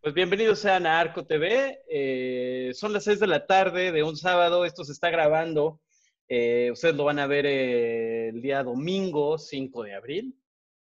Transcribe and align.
Pues 0.00 0.14
bienvenidos 0.14 0.60
sean 0.60 0.86
a 0.86 0.98
Arco 0.98 1.26
TV. 1.26 1.82
Eh, 1.90 2.70
son 2.72 2.94
las 2.94 3.04
6 3.04 3.20
de 3.20 3.26
la 3.26 3.46
tarde 3.46 3.92
de 3.92 4.02
un 4.02 4.16
sábado. 4.16 4.64
Esto 4.64 4.82
se 4.84 4.92
está 4.92 5.10
grabando. 5.10 5.82
Eh, 6.26 6.70
ustedes 6.72 6.94
lo 6.94 7.04
van 7.04 7.18
a 7.18 7.26
ver 7.26 7.44
eh, 7.44 8.28
el 8.28 8.40
día 8.40 8.62
domingo 8.62 9.36
5 9.36 9.82
de 9.82 9.94
abril 9.94 10.40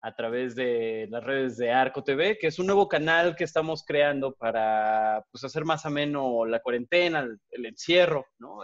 a 0.01 0.15
través 0.15 0.55
de 0.55 1.09
las 1.11 1.25
redes 1.25 1.57
de 1.57 1.73
Arco 1.73 2.05
TV, 2.05 2.39
que 2.39 2.47
es 2.47 2.61
un 2.61 2.67
nuevo 2.67 2.87
canal 2.87 3.35
que 3.35 3.43
estamos 3.43 3.85
creando 3.85 4.33
para 4.33 5.25
pues, 5.33 5.43
hacer 5.43 5.65
más 5.65 5.85
ameno 5.87 6.47
la 6.47 6.61
cuarentena, 6.61 7.19
el, 7.19 7.41
el 7.51 7.67
encierro, 7.67 8.27
¿no? 8.39 8.61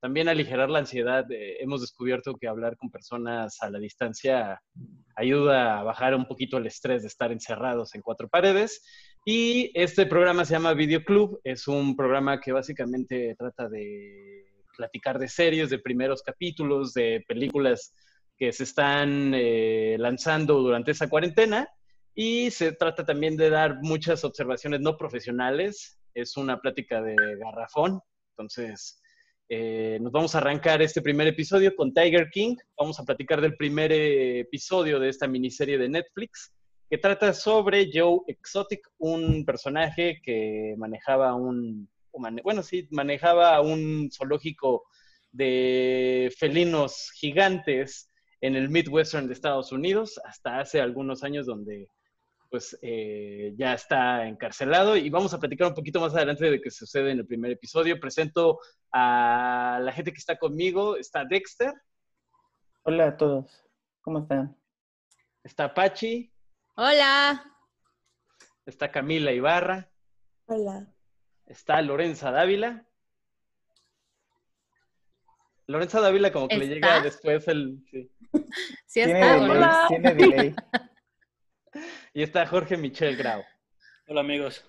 También 0.00 0.28
aligerar 0.28 0.70
la 0.70 0.78
ansiedad. 0.78 1.26
hemos 1.28 1.82
descubierto 1.82 2.34
que 2.34 2.48
hablar 2.48 2.76
con 2.76 2.90
personas 2.90 3.58
a 3.60 3.70
la 3.70 3.78
distancia 3.78 4.60
ayuda 5.14 5.78
a 5.78 5.82
bajar 5.82 6.14
un 6.14 6.26
poquito 6.26 6.56
el 6.56 6.66
estrés 6.66 7.02
de 7.02 7.08
estar 7.08 7.30
encerrados 7.32 7.94
en 7.94 8.00
cuatro 8.00 8.28
paredes. 8.28 8.82
Y 9.24 9.70
este 9.74 10.06
programa 10.06 10.46
se 10.46 10.54
llama 10.54 10.72
Video 10.72 11.04
Club. 11.04 11.40
Es 11.44 11.68
un 11.68 11.94
programa 11.94 12.40
que 12.40 12.52
básicamente 12.52 13.34
trata 13.38 13.68
de 13.68 14.46
platicar 14.74 15.18
de 15.18 15.28
series, 15.28 15.68
de 15.68 15.78
primeros 15.78 16.22
capítulos, 16.22 16.94
de 16.94 17.22
películas 17.28 17.94
que 18.38 18.52
se 18.52 18.64
están 18.64 19.34
eh, 19.34 19.96
lanzando 19.98 20.54
durante 20.60 20.92
esa 20.92 21.10
cuarentena. 21.10 21.68
Y 22.14 22.50
se 22.50 22.72
trata 22.72 23.04
también 23.04 23.36
de 23.36 23.50
dar 23.50 23.76
muchas 23.82 24.24
observaciones 24.24 24.80
no 24.80 24.96
profesionales. 24.96 25.98
Es 26.14 26.38
una 26.38 26.58
plática 26.58 27.02
de 27.02 27.14
garrafón. 27.38 28.00
Entonces, 28.30 28.99
eh, 29.52 29.98
nos 30.00 30.12
vamos 30.12 30.32
a 30.32 30.38
arrancar 30.38 30.80
este 30.80 31.02
primer 31.02 31.26
episodio 31.26 31.74
con 31.74 31.92
Tiger 31.92 32.30
King. 32.30 32.54
Vamos 32.78 33.00
a 33.00 33.04
platicar 33.04 33.40
del 33.40 33.56
primer 33.56 33.90
episodio 33.90 35.00
de 35.00 35.08
esta 35.08 35.26
miniserie 35.26 35.76
de 35.76 35.88
Netflix 35.88 36.52
que 36.88 36.98
trata 36.98 37.34
sobre 37.34 37.90
Joe 37.92 38.20
Exotic, 38.28 38.80
un 38.98 39.44
personaje 39.44 40.20
que 40.22 40.76
manejaba 40.78 41.34
un, 41.34 41.88
bueno, 42.12 42.62
sí, 42.62 42.86
manejaba 42.92 43.60
un 43.60 44.08
zoológico 44.12 44.84
de 45.32 46.32
felinos 46.38 47.10
gigantes 47.16 48.08
en 48.40 48.54
el 48.54 48.68
Midwestern 48.68 49.26
de 49.26 49.32
Estados 49.32 49.72
Unidos 49.72 50.20
hasta 50.24 50.60
hace 50.60 50.80
algunos 50.80 51.24
años 51.24 51.46
donde 51.46 51.88
pues 52.50 52.76
eh, 52.82 53.54
ya 53.56 53.74
está 53.74 54.26
encarcelado 54.26 54.96
y 54.96 55.08
vamos 55.08 55.32
a 55.32 55.38
platicar 55.38 55.68
un 55.68 55.74
poquito 55.74 56.00
más 56.00 56.14
adelante 56.14 56.50
de 56.50 56.60
qué 56.60 56.70
sucede 56.70 57.12
en 57.12 57.20
el 57.20 57.26
primer 57.26 57.52
episodio. 57.52 58.00
Presento 58.00 58.58
a 58.92 59.78
la 59.80 59.92
gente 59.92 60.12
que 60.12 60.18
está 60.18 60.36
conmigo. 60.36 60.96
Está 60.96 61.24
Dexter. 61.24 61.72
Hola 62.82 63.08
a 63.08 63.16
todos. 63.16 63.64
¿Cómo 64.00 64.18
están? 64.18 64.56
Está 65.44 65.72
Pachi. 65.72 66.32
Hola. 66.74 67.44
Está 68.66 68.90
Camila 68.90 69.32
Ibarra. 69.32 69.88
Hola. 70.46 70.92
Está 71.46 71.80
Lorenza 71.82 72.32
Dávila. 72.32 72.84
Lorenza 75.68 76.00
Dávila 76.00 76.32
como 76.32 76.48
que 76.48 76.58
le 76.58 76.66
llega 76.66 77.00
después 77.00 77.46
el... 77.46 77.78
Sí, 77.92 78.10
sí 78.86 79.00
está. 79.02 79.86
Tiene 79.88 80.14
delay. 80.14 80.54
y 82.12 82.22
está 82.22 82.46
Jorge 82.46 82.76
Michel 82.76 83.16
Grau. 83.16 83.42
Hola 84.06 84.20
amigos. 84.20 84.64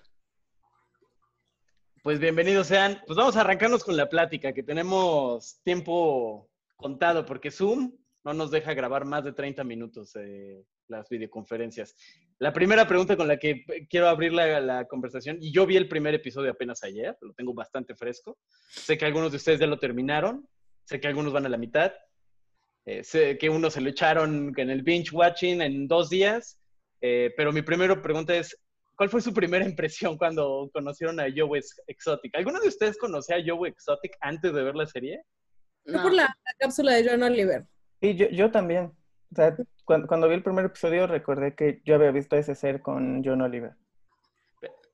Pues 2.02 2.18
bienvenidos 2.18 2.68
sean. 2.68 3.00
Pues 3.06 3.16
vamos 3.16 3.36
a 3.36 3.40
arrancarnos 3.40 3.84
con 3.84 3.96
la 3.96 4.08
plática, 4.08 4.52
que 4.52 4.62
tenemos 4.62 5.60
tiempo 5.62 6.48
contado, 6.76 7.24
porque 7.24 7.50
Zoom 7.50 7.96
no 8.24 8.34
nos 8.34 8.50
deja 8.50 8.74
grabar 8.74 9.04
más 9.04 9.24
de 9.24 9.32
30 9.32 9.64
minutos 9.64 10.14
eh, 10.16 10.64
las 10.88 11.08
videoconferencias. 11.08 11.96
La 12.38 12.52
primera 12.52 12.86
pregunta 12.86 13.16
con 13.16 13.28
la 13.28 13.36
que 13.36 13.64
quiero 13.88 14.08
abrir 14.08 14.32
la, 14.32 14.86
conversación, 14.86 15.38
y 15.40 15.52
yo 15.52 15.66
vi 15.66 15.76
el 15.76 15.88
primer 15.88 16.14
episodio 16.14 16.50
apenas 16.50 16.82
ayer, 16.82 17.16
lo 17.20 17.32
tengo 17.34 17.54
bastante 17.54 17.94
fresco. 17.94 18.38
Sé 18.68 18.98
que 18.98 19.04
algunos 19.04 19.30
de 19.30 19.36
ustedes 19.36 19.60
ya 19.60 19.66
lo 19.66 19.78
terminaron, 19.78 20.48
sé 20.84 21.00
que 21.00 21.08
algunos 21.08 21.32
van 21.32 21.46
a 21.46 21.48
la 21.48 21.56
mitad, 21.56 21.92
eh, 22.84 23.04
sé 23.04 23.38
que 23.38 23.48
unos 23.48 23.74
se 23.74 23.80
lo 23.80 23.90
echaron 23.90 24.52
en 24.56 24.70
el 24.70 24.82
binge 24.82 25.12
watching 25.12 25.62
en 25.62 25.86
dos 25.86 26.10
días, 26.10 26.61
eh, 27.02 27.34
pero 27.36 27.52
mi 27.52 27.62
primera 27.62 28.00
pregunta 28.00 28.34
es, 28.34 28.56
¿cuál 28.96 29.10
fue 29.10 29.20
su 29.20 29.34
primera 29.34 29.64
impresión 29.68 30.16
cuando 30.16 30.70
conocieron 30.72 31.20
a 31.20 31.26
Joe 31.34 31.60
Exotic? 31.88 32.34
¿Alguno 32.36 32.60
de 32.60 32.68
ustedes 32.68 32.96
conocía 32.96 33.36
a 33.36 33.42
Joe 33.44 33.68
Exotic 33.68 34.16
antes 34.20 34.54
de 34.54 34.62
ver 34.62 34.76
la 34.76 34.86
serie? 34.86 35.22
No, 35.84 36.02
por 36.02 36.14
la, 36.14 36.34
cápsula 36.58 36.92
de 36.92 37.10
John 37.10 37.22
Oliver. 37.24 37.66
Sí, 38.00 38.14
yo, 38.14 38.28
yo 38.28 38.50
también. 38.52 38.92
O 39.32 39.34
sea, 39.34 39.56
cuando, 39.84 40.28
vi 40.28 40.34
el 40.34 40.42
primer 40.42 40.66
episodio 40.66 41.06
recordé 41.06 41.54
que 41.56 41.82
yo 41.84 41.96
había 41.96 42.12
visto 42.12 42.36
ese 42.36 42.54
ser 42.54 42.80
con 42.82 43.24
John 43.24 43.42
Oliver. 43.42 43.72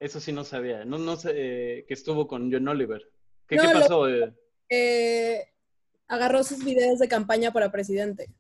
Eso 0.01 0.21
sí 0.21 0.33
no 0.33 0.45
sabía. 0.45 0.85
No, 0.85 0.97
no 0.97 1.17
sé 1.17 1.33
eh, 1.35 1.85
que 1.87 1.95
estuvo 1.95 2.27
con 2.27 2.51
John 2.51 2.69
Oliver. 2.69 3.03
¿Qué, 3.47 3.57
pasó? 3.57 4.09
Eh, 4.71 5.53
agarró 6.07 6.45
sus 6.45 6.65
videos 6.65 7.01
de 7.01 7.09
campaña 7.09 7.53
para 7.53 7.71
presidente. 7.71 8.31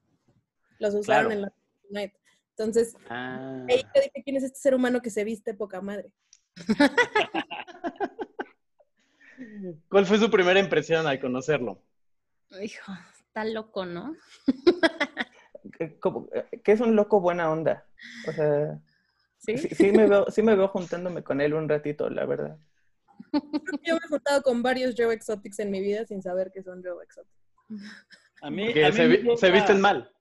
Los 0.78 0.94
usaron 0.94 1.32
en 1.32 1.42
la 1.42 1.52
night. 1.90 2.12
Entonces, 2.58 2.96
ah. 3.08 3.64
ahí 3.68 3.84
te 3.94 4.00
dije 4.00 4.22
quién 4.24 4.36
es 4.36 4.42
este 4.42 4.58
ser 4.58 4.74
humano 4.74 5.00
que 5.00 5.10
se 5.10 5.22
viste 5.22 5.54
poca 5.54 5.80
madre. 5.80 6.10
¿Cuál 9.88 10.06
fue 10.06 10.18
su 10.18 10.28
primera 10.28 10.58
impresión 10.58 11.06
al 11.06 11.20
conocerlo? 11.20 11.80
Hijo, 12.60 12.92
está 13.16 13.44
loco, 13.44 13.86
¿no? 13.86 14.16
que 15.78 16.72
es 16.72 16.80
un 16.80 16.96
loco 16.96 17.20
buena 17.20 17.48
onda. 17.48 17.86
O 18.26 18.32
sea, 18.32 18.80
¿Sí? 19.38 19.92
me 19.92 20.08
veo, 20.08 20.28
sí 20.30 20.42
me 20.42 20.56
veo 20.56 20.66
juntándome 20.66 21.22
con 21.22 21.40
él 21.40 21.54
un 21.54 21.68
ratito, 21.68 22.10
la 22.10 22.26
verdad. 22.26 22.58
Yo 23.32 23.94
me 23.94 24.00
he 24.04 24.08
juntado 24.08 24.42
con 24.42 24.64
varios 24.64 24.96
Joe 24.98 25.14
Exotics 25.14 25.60
en 25.60 25.70
mi 25.70 25.80
vida 25.80 26.04
sin 26.06 26.22
saber 26.22 26.50
que 26.52 26.64
son 26.64 26.82
Joe 26.82 27.04
Exotics. 27.04 27.38
A 28.42 28.50
mí, 28.50 28.72
se, 28.72 29.50
visten 29.50 29.80
mal. 29.80 30.12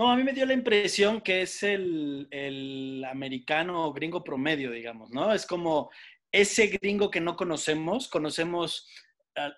No, 0.00 0.10
a 0.10 0.16
mí 0.16 0.24
me 0.24 0.32
dio 0.32 0.46
la 0.46 0.54
impresión 0.54 1.20
que 1.20 1.42
es 1.42 1.62
el, 1.62 2.26
el 2.30 3.04
americano 3.04 3.92
gringo 3.92 4.24
promedio, 4.24 4.70
digamos, 4.70 5.10
¿no? 5.10 5.30
Es 5.30 5.44
como 5.44 5.90
ese 6.32 6.68
gringo 6.68 7.10
que 7.10 7.20
no 7.20 7.36
conocemos, 7.36 8.08
conocemos 8.08 8.88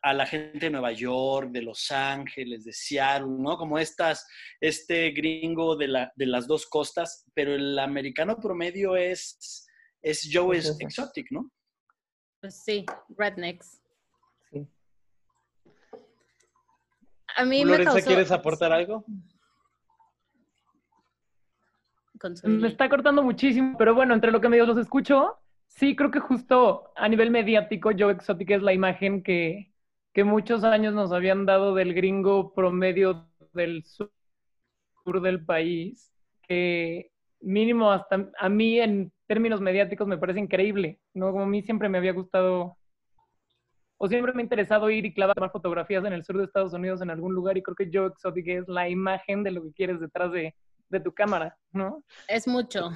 a, 0.02 0.12
la 0.12 0.26
gente 0.26 0.58
de 0.58 0.70
Nueva 0.70 0.90
York, 0.90 1.52
de 1.52 1.62
Los 1.62 1.92
Ángeles, 1.92 2.64
de 2.64 2.72
Seattle, 2.72 3.36
¿no? 3.38 3.56
Como 3.56 3.78
estas, 3.78 4.26
este 4.60 5.12
gringo 5.12 5.76
de, 5.76 5.86
la, 5.86 6.12
de 6.16 6.26
las 6.26 6.48
dos 6.48 6.66
costas, 6.66 7.24
pero 7.34 7.54
el 7.54 7.78
americano 7.78 8.40
promedio 8.40 8.96
es, 8.96 9.64
es 10.02 10.28
Joe 10.28 10.58
Exotic, 10.58 11.30
¿no? 11.30 11.52
Pues 12.40 12.64
sí, 12.64 12.84
rednecks. 13.16 13.80
Sí. 14.50 14.66
A 17.36 17.44
mí 17.44 17.64
me 17.64 17.84
causó... 17.84 18.04
¿quieres 18.04 18.32
aportar 18.32 18.72
algo? 18.72 19.04
Me 22.44 22.68
está 22.68 22.88
cortando 22.88 23.22
muchísimo, 23.22 23.76
pero 23.78 23.94
bueno, 23.94 24.14
entre 24.14 24.30
lo 24.30 24.40
que 24.40 24.48
medio 24.48 24.66
los 24.66 24.78
escucho, 24.78 25.38
sí 25.66 25.96
creo 25.96 26.10
que 26.10 26.20
justo 26.20 26.92
a 26.96 27.08
nivel 27.08 27.30
mediático 27.30 27.90
Joe 27.96 28.12
Exotic 28.12 28.50
es 28.50 28.62
la 28.62 28.72
imagen 28.72 29.22
que, 29.22 29.72
que 30.12 30.24
muchos 30.24 30.64
años 30.64 30.94
nos 30.94 31.12
habían 31.12 31.46
dado 31.46 31.74
del 31.74 31.94
gringo 31.94 32.54
promedio 32.54 33.28
del 33.52 33.84
sur 33.84 34.10
del 35.22 35.44
país, 35.44 36.12
que 36.46 37.10
mínimo 37.40 37.90
hasta 37.90 38.30
a 38.38 38.48
mí 38.48 38.78
en 38.78 39.12
términos 39.26 39.60
mediáticos 39.60 40.06
me 40.06 40.18
parece 40.18 40.40
increíble, 40.40 41.00
¿no? 41.14 41.32
Como 41.32 41.44
a 41.44 41.46
mí 41.46 41.62
siempre 41.62 41.88
me 41.88 41.98
había 41.98 42.12
gustado 42.12 42.76
o 43.98 44.08
siempre 44.08 44.32
me 44.32 44.42
ha 44.42 44.44
interesado 44.44 44.90
ir 44.90 45.06
y 45.06 45.14
clavar 45.14 45.50
fotografías 45.52 46.04
en 46.04 46.12
el 46.12 46.24
sur 46.24 46.36
de 46.36 46.44
Estados 46.44 46.72
Unidos 46.72 47.00
en 47.02 47.10
algún 47.10 47.34
lugar 47.34 47.56
y 47.56 47.62
creo 47.62 47.76
que 47.76 47.90
Joe 47.92 48.08
Exotic 48.08 48.48
es 48.48 48.68
la 48.68 48.88
imagen 48.88 49.42
de 49.44 49.52
lo 49.52 49.62
que 49.62 49.72
quieres 49.72 50.00
detrás 50.00 50.32
de, 50.32 50.54
de 50.92 51.00
tu 51.00 51.12
cámara, 51.12 51.58
¿no? 51.72 52.04
Es 52.28 52.46
mucho. 52.46 52.90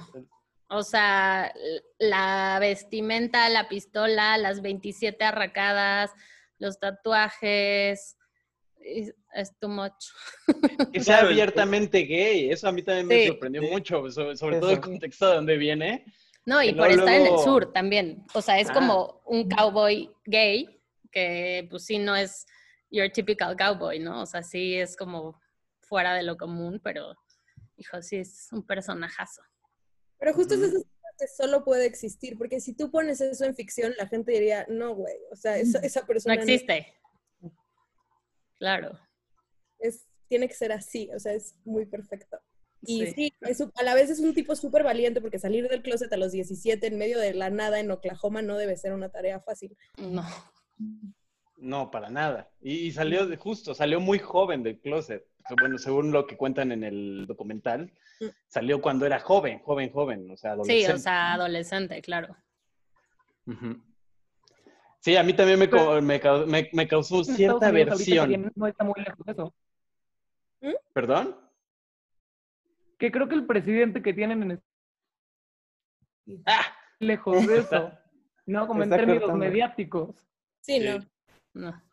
O 0.68 0.82
sea, 0.82 1.52
la 1.98 2.58
vestimenta, 2.60 3.48
la 3.48 3.68
pistola, 3.68 4.36
las 4.36 4.62
27 4.62 5.24
arracadas, 5.24 6.12
los 6.58 6.78
tatuajes, 6.78 8.16
es, 8.80 9.58
too 9.58 9.68
much. 9.68 9.92
Que 10.92 11.00
sea 11.00 11.20
abiertamente 11.20 12.00
gay, 12.00 12.50
eso 12.50 12.68
a 12.68 12.72
mí 12.72 12.82
también 12.82 13.06
me 13.06 13.26
sorprendió 13.26 13.62
mucho, 13.62 14.08
sobre, 14.10 14.60
todo 14.60 14.70
el 14.70 14.80
contexto 14.80 15.28
de 15.28 15.34
donde 15.36 15.56
viene. 15.56 16.04
No, 16.44 16.62
y 16.62 16.72
por 16.72 16.88
estar 16.88 17.08
en 17.08 17.26
el 17.26 17.38
sur 17.38 17.72
también. 17.72 18.24
O 18.34 18.40
sea, 18.40 18.60
es 18.60 18.70
como 18.70 19.20
ah. 19.20 19.22
un 19.26 19.48
cowboy 19.48 20.10
gay, 20.24 20.80
que 21.10 21.66
pues 21.70 21.84
sí 21.86 21.98
no 21.98 22.14
es 22.14 22.46
your 22.90 23.10
typical 23.10 23.56
cowboy, 23.56 23.98
¿no? 23.98 24.22
O 24.22 24.26
sea, 24.26 24.42
sí 24.42 24.76
es 24.76 24.96
como 24.96 25.40
fuera 25.80 26.14
de 26.14 26.22
lo 26.22 26.36
común, 26.36 26.80
pero 26.82 27.16
hijo, 27.76 28.00
sí 28.02 28.16
es 28.16 28.48
un 28.52 28.66
personajazo. 28.66 29.42
Pero 30.18 30.32
justo 30.34 30.54
eso 30.54 30.84
que 31.18 31.26
solo 31.28 31.64
puede 31.64 31.86
existir, 31.86 32.36
porque 32.36 32.60
si 32.60 32.74
tú 32.74 32.90
pones 32.90 33.20
eso 33.20 33.44
en 33.44 33.54
ficción, 33.54 33.94
la 33.96 34.06
gente 34.06 34.32
diría, 34.32 34.66
no, 34.68 34.94
güey, 34.94 35.16
o 35.32 35.36
sea, 35.36 35.56
esa, 35.56 36.06
persona... 36.06 36.34
No 36.34 36.42
existe. 36.42 36.94
Claro. 38.58 38.98
Es, 39.78 40.06
tiene 40.28 40.48
que 40.48 40.54
ser 40.54 40.72
así, 40.72 41.10
o 41.14 41.18
sea, 41.18 41.32
es 41.32 41.54
muy 41.64 41.86
perfecto. 41.86 42.38
Y 42.82 43.06
sí, 43.06 43.32
a 43.74 43.82
la 43.82 43.94
vez 43.94 44.10
es 44.10 44.20
un 44.20 44.34
tipo 44.34 44.54
súper 44.54 44.84
valiente 44.84 45.20
porque 45.20 45.38
salir 45.38 45.68
del 45.68 45.82
closet 45.82 46.12
a 46.12 46.16
los 46.16 46.32
17 46.32 46.86
en 46.86 46.98
medio 46.98 47.18
de 47.18 47.34
la 47.34 47.50
nada 47.50 47.80
en 47.80 47.90
Oklahoma 47.90 48.42
no 48.42 48.56
debe 48.56 48.76
ser 48.76 48.92
una 48.92 49.08
tarea 49.08 49.40
fácil. 49.40 49.76
No. 49.96 50.24
No, 51.56 51.90
para 51.90 52.10
nada. 52.10 52.50
Y, 52.60 52.92
salió 52.92 53.26
de, 53.26 53.36
justo, 53.36 53.74
salió 53.74 53.98
muy 53.98 54.18
joven 54.18 54.62
del 54.62 54.78
closet. 54.78 55.26
Bueno, 55.58 55.78
según 55.78 56.12
lo 56.12 56.26
que 56.26 56.36
cuentan 56.36 56.72
en 56.72 56.82
el 56.84 57.26
documental, 57.26 57.92
mm. 58.20 58.26
salió 58.48 58.80
cuando 58.80 59.06
era 59.06 59.20
joven, 59.20 59.60
joven, 59.60 59.90
joven, 59.90 60.30
o 60.30 60.36
sea, 60.36 60.52
adolescente. 60.52 60.86
Sí, 60.86 60.92
o 60.92 60.98
sea, 60.98 61.32
adolescente, 61.34 62.02
claro. 62.02 62.36
Sí, 65.00 65.16
a 65.16 65.22
mí 65.22 65.34
también 65.34 65.58
me, 65.58 65.68
me, 66.46 66.70
me, 66.72 66.88
causó 66.88 67.22
cierta 67.22 67.70
versión. 67.70 68.50
No 68.56 68.66
está 68.66 68.84
muy 68.84 69.00
lejos 69.00 69.24
de 69.24 69.32
eso. 69.32 69.54
¿Mm? 70.60 70.74
¿Perdón? 70.92 71.36
Que 72.98 73.12
creo 73.12 73.28
que 73.28 73.36
el 73.36 73.46
presidente 73.46 74.02
que 74.02 74.14
tienen 74.14 74.42
en 74.50 74.62
¡Ah! 76.46 76.66
lejos 76.98 77.46
de 77.46 77.58
eso. 77.58 77.92
No, 78.46 78.66
como 78.66 78.82
en 78.82 78.90
términos 78.90 79.32
mediáticos. 79.34 80.26
Sí, 80.60 80.80
no. 80.80 80.98
No. 81.54 81.85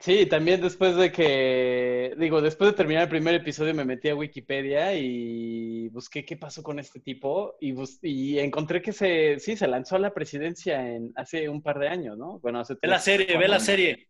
Sí, 0.00 0.26
también 0.26 0.60
después 0.60 0.96
de 0.96 1.10
que, 1.12 2.14
digo, 2.18 2.42
después 2.42 2.70
de 2.70 2.76
terminar 2.76 3.04
el 3.04 3.08
primer 3.08 3.34
episodio 3.34 3.74
me 3.74 3.84
metí 3.84 4.08
a 4.08 4.16
Wikipedia 4.16 4.92
y 4.94 5.88
busqué 5.88 6.24
qué 6.24 6.36
pasó 6.36 6.62
con 6.62 6.78
este 6.78 7.00
tipo 7.00 7.54
y, 7.60 7.74
y 8.02 8.38
encontré 8.38 8.82
que 8.82 8.92
se, 8.92 9.38
sí, 9.38 9.56
se 9.56 9.68
lanzó 9.68 9.96
a 9.96 10.00
la 10.00 10.12
presidencia 10.12 10.90
en, 10.90 11.12
hace 11.16 11.48
un 11.48 11.62
par 11.62 11.78
de 11.78 11.88
años, 11.88 12.18
¿no? 12.18 12.38
Bueno, 12.40 12.60
hace 12.60 12.74
Ve 12.74 12.88
la 12.88 12.98
serie, 12.98 13.38
ve 13.38 13.48
la 13.48 13.60
serie. 13.60 14.08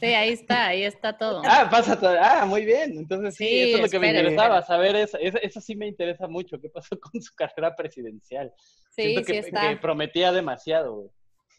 Sí, 0.00 0.06
ahí 0.06 0.30
está, 0.30 0.68
ahí 0.68 0.84
está 0.84 1.18
todo. 1.18 1.42
Ah, 1.44 1.68
pasa 1.70 1.98
todo. 1.98 2.16
Ah, 2.20 2.46
muy 2.46 2.64
bien. 2.64 2.96
Entonces 2.96 3.34
sí, 3.34 3.62
eso 3.62 3.76
es 3.78 3.82
lo 3.82 3.88
que 3.88 3.98
me 3.98 4.08
interesaba, 4.08 4.62
saber 4.62 4.96
eso, 4.96 5.18
eso, 5.18 5.60
sí 5.60 5.74
me 5.74 5.88
interesa 5.88 6.28
mucho, 6.28 6.60
qué 6.60 6.68
pasó 6.68 6.98
con 7.00 7.20
su 7.20 7.34
carrera 7.34 7.74
presidencial. 7.74 8.52
Sí, 8.90 9.02
Siento 9.02 9.24
que, 9.24 9.42
que 9.42 9.76
prometía 9.80 10.32
demasiado. 10.32 11.10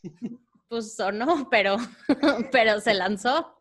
pues 0.67 0.99
o 0.99 1.11
no, 1.11 1.47
pero, 1.51 1.77
pero 2.51 2.79
se 2.79 2.93
lanzó. 2.93 3.59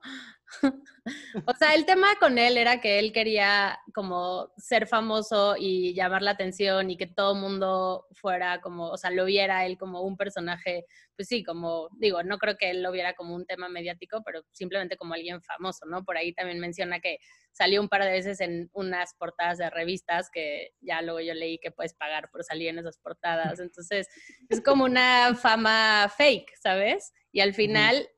o 1.47 1.55
sea, 1.55 1.75
el 1.75 1.85
tema 1.87 2.09
con 2.19 2.39
él 2.39 2.56
era 2.56 2.81
que 2.81 2.99
él 2.99 3.12
quería 3.12 3.79
como 3.95 4.53
ser 4.56 4.87
famoso 4.87 5.56
y 5.59 5.95
llamar 5.95 6.23
la 6.23 6.33
atención 6.33 6.91
y 6.91 6.97
que 6.97 7.06
todo 7.06 7.35
el 7.35 7.41
mundo 7.41 8.06
fuera 8.12 8.61
como, 8.61 8.89
o 8.89 8.97
sea, 8.97 9.11
lo 9.11 9.25
viera 9.25 9.67
él 9.67 9.79
como 9.79 10.03
un 10.03 10.17
personaje, 10.17 10.87
pues 11.17 11.29
sí, 11.29 11.45
como, 11.45 11.89
digo, 11.99 12.23
no 12.23 12.39
creo 12.39 12.56
que 12.56 12.71
él 12.71 12.83
lo 12.83 12.93
viera 12.93 13.15
como 13.15 13.35
un 13.35 13.47
tema 13.47 13.69
mediático, 13.69 14.23
pero 14.25 14.43
simplemente 14.53 14.97
como 14.97 15.15
alguien 15.15 15.43
famoso, 15.43 15.87
¿no? 15.87 16.05
Por 16.05 16.17
ahí 16.17 16.33
también 16.33 16.61
menciona 16.61 17.01
que 17.01 17.19
salió 17.53 17.81
un 17.81 17.89
par 17.89 18.03
de 18.03 18.11
veces 18.11 18.41
en 18.41 18.69
unas 18.73 19.15
portadas 19.15 19.59
de 19.59 19.71
revistas 19.71 20.29
que 20.31 20.73
ya 20.81 21.03
luego 21.03 21.21
yo 21.21 21.35
leí 21.35 21.59
que 21.59 21.71
puedes 21.71 21.95
pagar 21.95 22.31
por 22.31 22.43
salir 22.43 22.69
en 22.69 22.79
esas 22.79 22.99
portadas. 22.99 23.61
Entonces, 23.61 24.09
es 24.49 24.61
como 24.61 24.85
una 24.85 25.35
fama 25.35 26.12
fake, 26.17 26.53
¿sabes? 26.61 27.12
Y 27.33 27.41
al 27.41 27.55
final, 27.55 28.09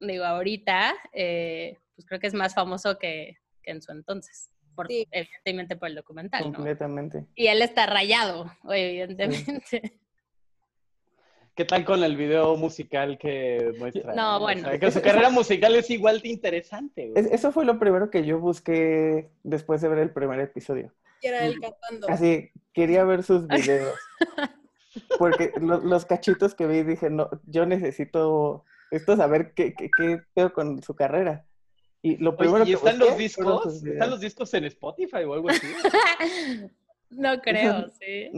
digo, 0.00 0.24
ahorita, 0.24 0.94
eh, 1.12 1.78
pues 1.94 2.06
creo 2.06 2.20
que 2.20 2.26
es 2.26 2.34
más 2.34 2.54
famoso 2.54 2.98
que, 2.98 3.38
en 3.62 3.82
su 3.82 3.92
entonces. 3.92 4.50
Por, 4.74 4.88
Evidentemente 4.90 5.76
por 5.76 5.88
el 5.88 5.94
documental. 5.94 6.42
Completamente. 6.42 7.26
Y 7.36 7.46
él 7.46 7.62
está 7.62 7.86
rayado, 7.86 8.52
evidentemente. 8.68 10.00
¿Qué 11.54 11.64
tal 11.64 11.84
con 11.84 12.02
el 12.02 12.16
video 12.16 12.56
musical 12.56 13.16
que 13.16 13.72
muestra? 13.78 14.12
No, 14.14 14.40
bueno. 14.40 14.68
que 14.80 14.90
su 14.90 15.00
carrera 15.00 15.30
musical 15.30 15.76
es 15.76 15.88
igual 15.90 16.20
de 16.20 16.30
interesante. 16.30 17.12
Eso 17.14 17.52
fue 17.52 17.64
lo 17.64 17.78
primero 17.78 18.10
que 18.10 18.26
yo 18.26 18.40
busqué 18.40 19.30
después 19.44 19.80
de 19.80 19.88
ver 19.88 19.98
el 20.00 20.10
primer 20.10 20.40
episodio. 20.40 20.92
era 21.22 21.46
él 21.46 21.60
cantando. 21.60 22.08
Así, 22.08 22.50
quería 22.72 23.04
ver 23.04 23.22
sus 23.22 23.46
videos. 23.48 23.96
Porque 25.16 25.52
los, 25.60 26.04
cachitos 26.06 26.56
que 26.56 26.66
vi 26.66 26.82
dije, 26.82 27.08
no, 27.08 27.30
yo 27.46 27.66
necesito 27.66 28.64
esto 28.90 29.16
saber 29.16 29.54
qué, 29.54 29.74
qué, 29.74 29.90
qué 30.34 30.50
con 30.50 30.82
su 30.82 30.96
carrera. 30.96 31.44
Y 32.04 32.18
lo 32.18 32.36
primero 32.36 32.66
¿y 32.66 32.74
están 32.74 32.98
los 32.98 33.16
discos? 33.16 33.82
¿Están 33.82 34.10
los 34.10 34.20
discos 34.20 34.52
en 34.52 34.66
Spotify 34.66 35.24
o 35.24 35.32
algo 35.32 35.48
así? 35.48 35.66
no 37.08 37.40
creo, 37.40 37.90
sí. 37.98 38.30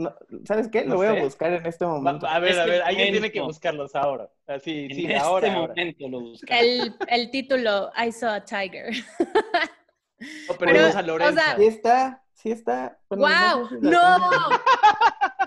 ¿Sabes 0.45 0.69
qué? 0.69 0.85
Lo 0.85 0.95
voy 0.95 1.07
a 1.07 1.21
buscar 1.21 1.51
en 1.51 1.65
este 1.65 1.85
momento. 1.85 2.25
a 2.25 2.39
ver, 2.39 2.57
a 2.57 2.65
ver, 2.65 2.81
alguien 2.83 3.11
tiene 3.11 3.29
que 3.29 3.41
buscarlos 3.41 3.93
ahora. 3.93 4.29
Así, 4.47 4.87
sí, 4.89 5.07
en 5.07 5.17
ahora. 5.17 5.47
este 5.47 5.59
momento 5.59 6.07
lo 6.07 6.21
busca. 6.31 6.57
El, 6.57 6.95
el 7.09 7.29
título, 7.29 7.91
I 7.97 8.09
saw 8.13 8.35
a 8.35 8.45
tiger. 8.45 8.93
no, 9.19 10.55
pero, 10.57 10.71
pero 10.71 10.97
a 10.97 11.01
Lorenzo. 11.01 11.33
O 11.33 11.35
sea, 11.35 11.57
sí 11.57 11.65
está, 11.65 12.23
sí 12.35 12.51
está. 12.51 12.97
¡Wow! 13.09 13.67
¡No! 13.81 14.29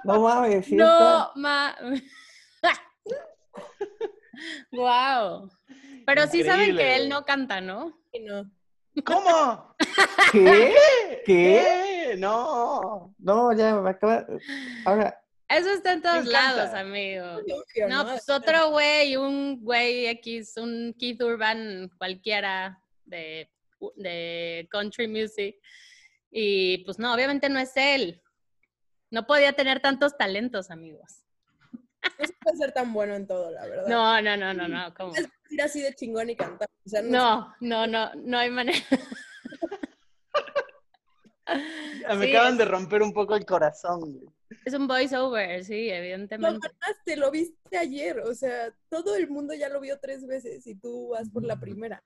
No, 0.05 0.21
mames, 0.21 0.67
sí 0.67 0.75
no, 0.75 0.85
está. 0.85 1.31
Ma... 1.37 1.75
¡Wow! 4.73 5.51
Pero 6.05 6.27
sí 6.27 6.45
saben 6.45 6.77
que 6.77 6.97
él 6.97 7.09
no 7.09 7.25
canta, 7.25 7.63
¿no? 7.63 7.99
No. 8.19 8.51
¿Cómo? 9.05 9.77
¿Qué? 10.33 10.75
¿Qué? 11.25 12.17
No, 12.19 13.15
no, 13.19 13.53
ya 13.53 13.77
me 13.77 13.91
acaba. 13.91 14.27
Ahora. 14.85 15.17
Eso 15.49 15.73
está 15.73 15.93
en 15.93 16.03
todos 16.03 16.27
lados, 16.27 16.75
amigo. 16.75 17.25
No, 17.89 18.05
pues 18.05 18.29
otro 18.29 18.71
güey, 18.71 19.17
un 19.17 19.63
güey 19.65 20.07
X, 20.07 20.57
un 20.57 20.95
Keith 20.97 21.21
Urban 21.23 21.91
cualquiera 21.99 22.81
de, 23.05 23.51
de 23.97 24.69
country 24.71 25.09
music. 25.09 25.57
Y 26.31 26.79
pues 26.85 26.99
no, 27.01 27.13
obviamente 27.13 27.49
no 27.49 27.59
es 27.59 27.73
él. 27.77 28.23
No 29.11 29.27
podía 29.27 29.53
tener 29.53 29.81
tantos 29.81 30.17
talentos, 30.17 30.71
amigos. 30.71 31.20
No 32.19 32.27
se 32.27 32.33
puede 32.35 32.57
ser 32.57 32.73
tan 32.73 32.93
bueno 32.93 33.15
en 33.15 33.27
todo, 33.27 33.51
la 33.51 33.67
verdad. 33.67 33.87
No, 33.87 34.23
no, 34.23 34.37
no, 34.37 34.55
no, 34.55 34.69
no. 34.69 34.95
¿cómo? 34.95 35.15
Es 35.15 35.29
ir 35.51 35.63
así 35.63 35.83
de 35.83 35.95
chingón 35.95 36.31
y 36.31 36.37
cantar. 36.37 36.69
no, 37.05 37.55
no, 37.61 37.87
no, 37.87 38.15
no, 38.15 38.39
hay 38.39 38.51
manera. 38.51 38.79
Me 42.17 42.31
acaban 42.31 42.57
de 42.57 42.65
romper 42.65 43.03
un 43.03 43.13
poco 43.13 43.35
el 43.35 43.45
corazón. 43.45 44.21
Es 44.65 44.75
un 44.75 44.87
voiceover, 44.87 45.65
sí, 45.65 45.91
evidentemente. 45.91 46.69
Lo 46.69 46.95
te 47.05 47.17
lo 47.17 47.31
viste 47.31 47.77
ayer, 47.77 48.21
o 48.21 48.35
sea, 48.35 48.73
todo 48.89 49.17
el 49.17 49.29
mundo 49.29 49.55
ya 49.55 49.69
lo 49.69 49.81
vio 49.81 49.99
tres 49.99 50.27
veces 50.27 50.67
y 50.67 50.77
tú 50.77 51.09
vas 51.09 51.29
por 51.29 51.45
la 51.45 51.59
primera. 51.59 52.03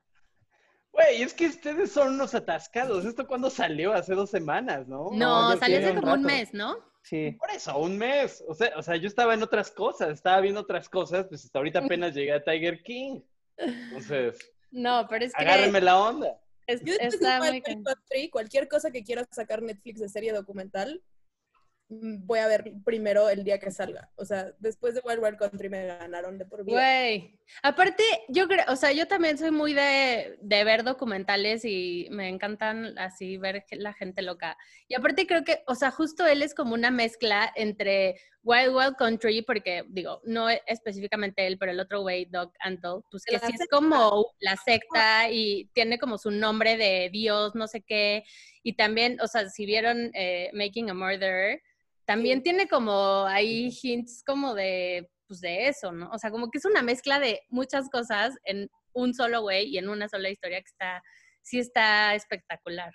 Güey, 0.93 1.23
es 1.23 1.35
que 1.35 1.49
ustedes 1.49 1.91
son 1.91 2.15
unos 2.15 2.34
atascados. 2.34 3.05
¿Esto 3.05 3.27
cuándo 3.27 3.51
salió? 3.51 3.93
Hace 3.93 4.15
dos 4.15 4.31
semanas, 4.31 4.86
¿no? 4.86 5.10
No, 5.13 5.56
salió 5.58 5.79
hace 5.79 5.94
como 5.94 6.15
un 6.15 6.22
mes, 6.22 6.55
¿no? 6.55 6.77
Sí. 7.05 7.32
Por 7.39 7.51
eso, 7.51 7.79
un 7.79 7.99
mes. 7.99 8.43
O 8.49 8.55
sea, 8.55 8.73
o 8.77 8.82
sea, 8.82 8.96
yo 8.96 9.06
estaba 9.06 9.34
en 9.34 9.43
otras 9.43 9.70
cosas, 9.70 10.08
estaba 10.08 10.41
viendo 10.41 10.61
otras 10.61 10.89
cosas, 10.89 11.27
pues 11.29 11.44
hasta 11.44 11.58
ahorita 11.58 11.81
apenas 11.81 12.15
llegué 12.15 12.32
a 12.32 12.43
Tiger 12.43 12.82
King. 12.82 13.20
Entonces. 13.58 14.39
No, 14.70 15.06
pero 15.08 15.27
es 15.27 15.34
que. 15.34 15.43
Agárrenme 15.43 15.82
la 15.82 16.01
onda. 16.01 16.41
yo 16.67 16.94
está 16.99 17.41
muy... 17.41 17.63
cualquier 18.31 18.69
cosa 18.69 18.91
que 18.91 19.05
quiera 19.05 19.27
sacar 19.31 19.63
Netflix 19.63 20.01
de 20.01 20.08
serie 20.08 20.32
documental, 20.32 21.03
voy 21.88 22.38
a 22.38 22.48
ver 22.48 22.72
primero 22.84 23.29
el 23.29 23.44
día 23.44 23.58
que 23.58 23.70
salga. 23.70 24.10
O 24.17 24.24
sea, 24.24 24.53
después 24.58 24.94
de 24.94 25.03
Wild 25.05 25.22
Wild 25.22 25.36
Country 25.36 25.69
me 25.69 25.86
ganaron 25.86 26.38
de 26.38 26.46
por 26.46 26.64
vida. 26.64 26.76
Güey. 26.76 27.38
Aparte, 27.62 28.03
yo 28.29 28.48
creo, 28.48 28.64
o 28.69 28.76
sea, 28.76 28.93
yo 28.93 29.06
también 29.06 29.38
soy 29.38 29.50
muy 29.50 29.74
de, 29.74 30.38
de, 30.41 30.64
ver 30.64 30.82
documentales 30.82 31.64
y 31.64 32.08
me 32.10 32.29
encantan 32.29 32.98
así 32.98 33.36
ver 33.36 33.64
la 33.70 33.93
gente 33.93 34.22
loca. 34.22 34.56
Y 34.88 34.94
aparte 34.94 35.26
creo 35.26 35.44
que, 35.44 35.62
o 35.67 35.74
sea, 35.74 35.91
justo 35.91 36.26
él 36.26 36.43
es 36.43 36.55
como 36.55 36.74
una 36.74 36.91
mezcla 36.91 37.53
entre 37.55 38.17
Wild 38.44 38.74
Wild 38.74 38.96
Country, 38.96 39.43
porque 39.43 39.84
digo, 39.89 40.20
no 40.24 40.48
específicamente 40.51 41.46
él, 41.46 41.56
pero 41.58 41.72
el 41.72 41.81
otro 41.81 42.03
güey, 42.03 42.27
Doc 42.27 42.55
Antle, 42.60 43.01
pues 43.10 43.24
que 43.24 43.39
sí 43.39 43.53
es 43.58 43.67
como 43.70 44.27
la 44.39 44.56
secta 44.56 45.31
y 45.31 45.70
tiene 45.72 45.98
como 45.98 46.19
su 46.19 46.31
nombre 46.31 46.77
de 46.77 47.08
Dios, 47.10 47.55
no 47.55 47.67
sé 47.67 47.81
qué. 47.81 48.24
Y 48.63 48.74
también, 48.74 49.19
o 49.22 49.27
sea, 49.27 49.48
si 49.48 49.65
vieron 49.65 50.10
eh, 50.15 50.51
Making 50.53 50.91
a 50.91 50.94
Murderer, 50.94 51.63
también 52.05 52.43
tiene 52.43 52.69
como 52.69 53.24
ahí 53.24 53.74
hints 53.82 54.22
como 54.27 54.55
de, 54.55 55.10
pues 55.27 55.41
de 55.41 55.69
eso, 55.69 55.91
¿no? 55.93 56.10
O 56.10 56.19
sea, 56.19 56.31
como 56.31 56.51
que 56.51 56.58
es 56.58 56.67
una 56.67 56.82
mezcla 56.82 57.19
de 57.19 57.41
muchas 57.48 57.89
cosas 57.89 58.34
en 58.44 58.70
un 58.93 59.15
solo 59.15 59.41
güey 59.41 59.69
y 59.69 59.79
en 59.79 59.89
una 59.89 60.08
sola 60.08 60.29
historia 60.29 60.60
que 60.60 60.69
está, 60.69 61.03
sí 61.44 61.58
está 61.58 62.15
espectacular. 62.15 62.93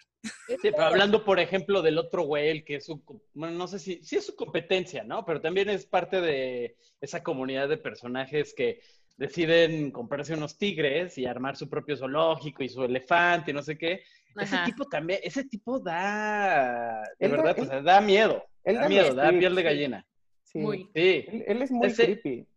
Sí, 0.48 0.58
pero 0.62 0.84
hablando, 0.84 1.24
por 1.24 1.39
ejemplo, 1.39 1.82
del 1.82 1.98
otro 1.98 2.24
güey, 2.24 2.50
el 2.50 2.65
que 2.65 2.75
es 2.75 2.86
su, 2.86 3.01
bueno, 3.34 3.58
no 3.58 3.68
sé 3.68 3.79
si, 3.79 4.03
sí 4.03 4.18
es 4.18 4.25
su 4.25 4.36
competencia, 4.36 5.03
¿no? 5.03 5.24
Pero 5.24 5.39
también 5.39 5.70
es 5.70 5.86
parte 5.86 6.20
de 6.20 6.75
esa 7.00 7.24
comunidad 7.24 7.70
de 7.70 7.77
personajes 7.77 8.53
que 8.53 8.82
deciden 9.18 9.91
comprarse 9.91 10.34
unos 10.34 10.58
tigres 10.58 11.18
y 11.18 11.25
armar 11.25 11.56
su 11.56 11.70
propio 11.70 11.96
zoológico 11.96 12.63
y 12.63 12.70
su 12.70 12.84
elefante 12.84 13.51
y 13.51 13.53
no 13.53 13.62
sé 13.62 13.77
qué. 13.77 14.03
Ese 14.36 14.58
tipo 14.65 14.86
también, 14.86 15.20
ese 15.24 15.44
tipo 15.44 15.79
da, 15.79 17.03
de 17.20 17.27
verdad, 17.27 17.60
o 17.60 17.65
sea, 17.65 17.82
da 17.82 18.01
miedo. 18.01 18.44
da 18.63 18.89
miedo, 18.89 19.13
da 19.13 19.29
piel 19.29 19.56
de 19.56 19.63
gallina. 19.63 20.08
Sí. 20.44 20.60
sí. 20.94 21.25
Él, 21.48 21.62
es 21.62 21.72
muy 21.72 21.94
creepy. 21.94 22.48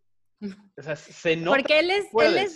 O 0.77 0.81
sea, 0.81 0.95
se 0.95 1.35
nota. 1.35 1.57
Porque 1.57 1.79
él 1.79 1.91
es, 1.91 2.05
él 2.13 2.37
es, 2.37 2.55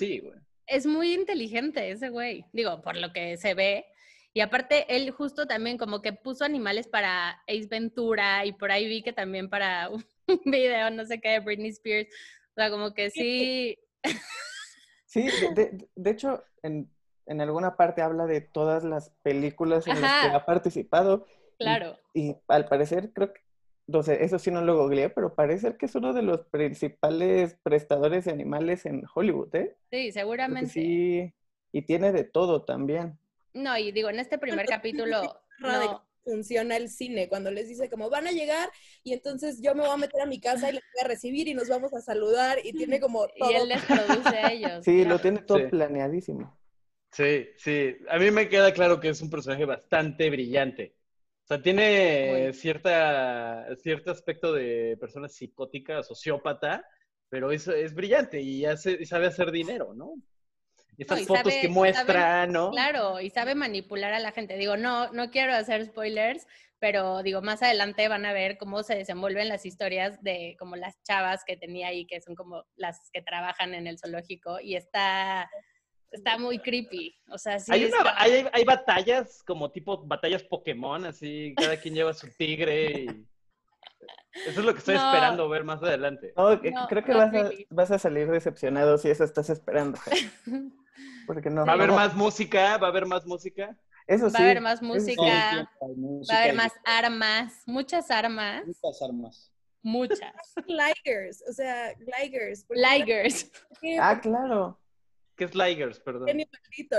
es 0.68 0.86
muy 0.86 1.14
inteligente 1.14 1.92
ese 1.92 2.10
güey, 2.10 2.46
digo, 2.54 2.82
por 2.82 2.98
lo 2.98 3.12
que 3.14 3.38
se 3.38 3.54
ve. 3.54 3.86
Y 4.34 4.42
aparte, 4.42 4.86
él 4.96 5.10
justo 5.12 5.48
también 5.48 5.78
como 5.78 6.02
que 6.02 6.14
puso 6.14 6.46
animales 6.46 6.88
para 6.88 7.42
Ace 7.48 7.68
Ventura 7.70 8.46
y 8.46 8.52
por 8.52 8.72
ahí 8.72 8.88
vi 8.88 9.02
que 9.02 9.14
también 9.14 9.50
para 9.50 9.90
un 10.28 10.42
video, 10.46 10.92
no 10.92 11.06
sé 11.06 11.20
qué, 11.20 11.30
de 11.30 11.40
Britney 11.40 11.70
Spears. 11.70 12.10
O 12.52 12.54
sea, 12.56 12.70
como 12.70 12.94
que 12.94 13.10
sí. 13.10 13.80
Sí, 15.10 15.30
de, 15.56 16.12
hecho, 16.12 16.44
en, 16.62 16.92
alguna 17.40 17.78
parte 17.78 18.02
habla 18.02 18.28
de 18.28 18.42
todas 18.42 18.84
las 18.84 19.10
películas 19.24 19.88
en 19.88 20.02
las 20.02 20.26
que 20.26 20.36
ha 20.36 20.46
participado. 20.46 21.26
Claro. 21.58 21.98
Y, 22.14 22.36
al 22.50 22.68
parecer, 22.68 23.14
creo 23.14 23.34
que, 23.34 23.40
no 23.88 24.03
sé, 24.03 24.24
eso 24.24 24.38
sí 24.38 24.51
no 24.51 24.62
lo 24.62 24.77
googleé, 24.77 25.10
pero 25.10 25.34
parece 25.34 25.77
que 25.77 25.86
es 25.86 25.96
uno 25.96 26.13
de 26.13 26.22
los 26.22 26.46
principales 26.48 27.58
prestadores 27.63 28.25
de 28.25 28.32
animales 28.32 28.86
en 28.86 29.03
Hollywood, 29.13 29.56
¿eh? 29.56 29.75
Sí, 29.89 30.12
seguramente. 30.12 30.70
sí, 30.70 31.34
y 31.72 31.82
tiene 31.84 32.12
de 32.12 32.25
todo 32.25 32.63
también. 32.63 33.17
No, 33.53 33.77
y 33.77 33.91
digo, 33.91 34.10
en 34.10 34.20
este 34.20 34.38
primer 34.38 34.65
capítulo... 34.67 35.22
no, 35.60 36.08
funciona 36.27 36.75
el 36.75 36.89
cine, 36.89 37.29
cuando 37.29 37.51
les 37.51 37.70
dice 37.70 37.89
como 37.89 38.10
van 38.10 38.27
a 38.27 38.32
llegar 38.32 38.70
y 39.01 39.13
entonces 39.13 39.62
yo 39.62 39.74
me 39.74 39.84
voy 39.84 39.91
a 39.91 39.98
meter 39.98 40.20
a 40.20 40.25
mi 40.25 40.41
casa 40.41 40.70
y 40.70 40.74
les 40.74 40.84
voy 40.94 41.06
a 41.06 41.08
recibir 41.08 41.48
y 41.48 41.53
nos 41.53 41.70
vamos 41.70 41.94
a 41.94 42.01
saludar 42.01 42.58
y 42.65 42.74
tiene 42.74 43.00
como 43.00 43.27
todo. 43.39 43.50
Y 43.50 43.56
él 43.56 43.70
les 43.70 43.82
produce 43.84 44.36
a 44.38 44.51
ellos. 44.51 44.84
Sí, 44.84 45.06
lo 45.06 45.20
tiene 45.20 45.39
todo 45.39 45.70
planeadísimo. 45.70 46.53
Sí, 47.13 47.48
sí. 47.58 47.96
A 48.10 48.20
mí 48.20 48.29
me 48.32 48.50
queda 48.50 48.74
claro 48.74 49.00
que 49.00 49.08
es 49.08 49.22
un 49.22 49.29
personaje 49.29 49.63
bastante 49.63 50.29
brillante. 50.29 50.94
O 51.48 51.54
sea, 51.54 51.62
tiene 51.62 52.51
cierta, 52.51 53.66
cierto 53.82 54.12
aspecto 54.12 54.51
de 54.51 54.98
persona 55.00 55.30
psicótica, 55.30 56.04
sociópata, 56.04 56.86
pero 57.30 57.54
es, 57.54 57.70
es 57.70 57.94
brillante 57.94 58.42
y, 58.42 58.66
hace, 58.66 59.06
sabe 59.06 59.27
hacer 59.27 59.51
dinero, 59.51 59.94
¿no? 59.94 60.16
esas 60.98 61.25
fotos 61.25 61.54
que 61.54 61.70
muestra, 61.70 62.48
¿no? 62.48 62.72
Claro, 62.72 63.22
y 63.22 63.30
sabe 63.30 63.56
manipular 63.56 64.13
a 64.13 64.20
la 64.20 64.34
gente. 64.34 64.58
Digo, 64.58 64.75
no, 64.75 65.10
no 65.13 65.30
quiero 65.30 65.54
hacer 65.54 65.86
spoilers, 65.86 66.46
pero 66.80 67.24
digo, 67.24 67.42
más 67.42 67.63
adelante 67.63 68.10
van 68.10 68.25
a 68.25 68.34
ver 68.34 68.58
cómo 68.58 68.84
se 68.84 68.96
desenvuelven 68.96 69.48
las 69.48 69.66
historias 69.66 70.22
de 70.24 70.58
como 70.60 70.75
las 70.75 71.01
chavas 71.04 71.46
que 71.46 71.56
tenía 71.56 71.88
ahí, 71.88 72.06
que 72.06 72.20
son 72.20 72.36
como 72.36 72.66
las 72.75 73.10
que 73.13 73.22
trabajan 73.22 73.74
en 73.74 73.88
el 73.88 74.00
zoológico, 74.00 74.60
y 74.60 74.75
está, 74.75 75.50
está 76.12 76.38
muy 76.38 76.60
creepy. 76.60 77.16
O 77.30 77.38
sea, 77.38 77.60
sí. 77.60 77.72
Hay, 77.72 77.92
hay, 78.18 78.48
hay, 78.52 78.64
batallas 78.64 79.44
como 79.44 79.72
tipo 79.72 80.04
batallas 80.06 80.44
Pokémon, 80.44 81.06
así, 81.06 81.54
cada 81.58 81.78
quien 81.78 81.96
lleva 81.96 82.14
su 82.14 82.28
tigre 82.30 82.92
y... 82.92 83.28
Eso 84.46 84.60
es 84.60 84.66
lo 84.66 84.74
que 84.74 84.80
estoy 84.80 84.96
esperando 84.96 85.50
ver 85.50 85.64
más 85.64 85.82
adelante. 85.82 86.34
creo 86.90 87.04
que 87.04 87.14
vas, 87.14 87.34
a, 87.34 87.50
vas, 87.70 87.92
a, 87.92 87.98
salir 87.98 88.30
decepcionado 88.30 88.98
si 89.00 89.10
eso 89.10 89.24
estás 89.24 89.50
esperando. 89.50 89.98
Porque 91.28 91.50
no. 91.50 91.66
¿Va 91.66 91.72
a 91.72 91.76
haber 91.76 91.92
más 91.92 92.16
música? 92.16 92.78
¿Va 92.78 92.88
a 92.88 92.90
haber 92.92 93.08
más 93.08 93.26
música? 93.26 93.76
Eso 94.06 94.30
sí. 94.30 94.36
Va 94.36 94.40
a 94.40 94.44
haber 94.44 94.62
más 94.62 94.82
música. 94.82 95.70
Va 95.82 96.36
a 96.36 96.44
haber 96.44 96.54
más 96.54 96.72
armas. 96.86 97.64
Muchas 97.66 98.12
armas. 98.12 98.64
Muchas 98.66 99.02
armas. 99.02 99.52
Muchas. 99.82 100.20
Ligers, 100.68 101.44
o 101.50 101.54
sea, 101.54 101.94
Ligers. 102.20 102.66
Ligers. 102.70 103.52
Ah, 104.02 104.20
claro. 104.20 104.80
¿Qué 105.38 105.46
es 105.46 105.56
Ligers? 105.56 106.00
Perdón. 106.00 106.27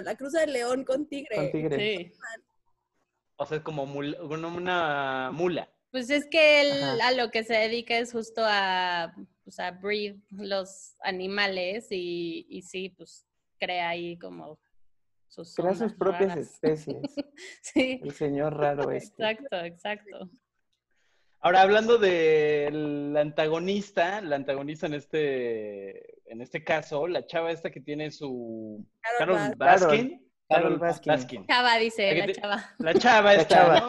la 0.05 0.17
cruza 0.17 0.41
de 0.41 0.47
león 0.47 0.85
con 0.85 1.07
tigre. 1.09 1.37
Con 1.37 1.51
tigre. 1.51 1.77
Sí. 1.77 2.13
O 3.37 3.45
sea, 3.45 3.59
es 3.59 3.63
como 3.63 3.83
una 3.83 5.31
mula. 5.33 5.69
Pues 5.91 6.11
es 6.11 6.27
que 6.31 6.61
él 6.61 7.01
a 7.01 7.13
lo 7.13 7.31
que 7.31 7.45
se 7.45 7.55
dedica 7.55 7.99
es 7.99 8.13
justo 8.13 8.43
a, 8.45 9.15
pues 9.43 9.59
a 9.59 9.71
breed 9.73 10.17
los 10.31 10.95
animales 11.01 11.89
y, 11.91 12.47
y 12.49 12.63
sí, 12.63 12.91
pues 12.91 13.27
crea 13.59 13.89
ahí 13.89 14.19
como 14.19 14.59
sus 15.29 15.55
Crea 15.55 15.75
sus 15.75 15.95
propias 15.95 16.37
especies. 16.37 16.97
sí. 17.63 18.01
El 18.03 18.13
señor 18.13 18.57
raro 18.57 18.91
este. 18.91 19.23
Exacto, 19.23 19.57
exacto. 19.65 20.31
Ahora, 21.41 21.63
hablando 21.63 21.99
del 21.99 23.17
antagonista, 23.17 24.21
la 24.21 24.37
antagonista 24.37 24.87
en 24.87 24.95
este, 24.95 26.18
en 26.31 26.41
este 26.41 26.65
caso, 26.65 27.07
la 27.07 27.27
chava 27.27 27.51
esta 27.51 27.71
que 27.71 27.81
tiene 27.81 28.11
su... 28.11 28.85
Carol, 29.19 29.55
Baskin. 29.57 30.29
Carol, 30.49 30.79
Baskin. 30.79 31.47
Chava, 31.47 31.77
dice 31.79 32.15
la, 32.15 32.33
chava. 32.33 32.75
La 32.79 32.95
chava 32.95 33.35
esta, 33.35 33.55
chava. 33.55 33.89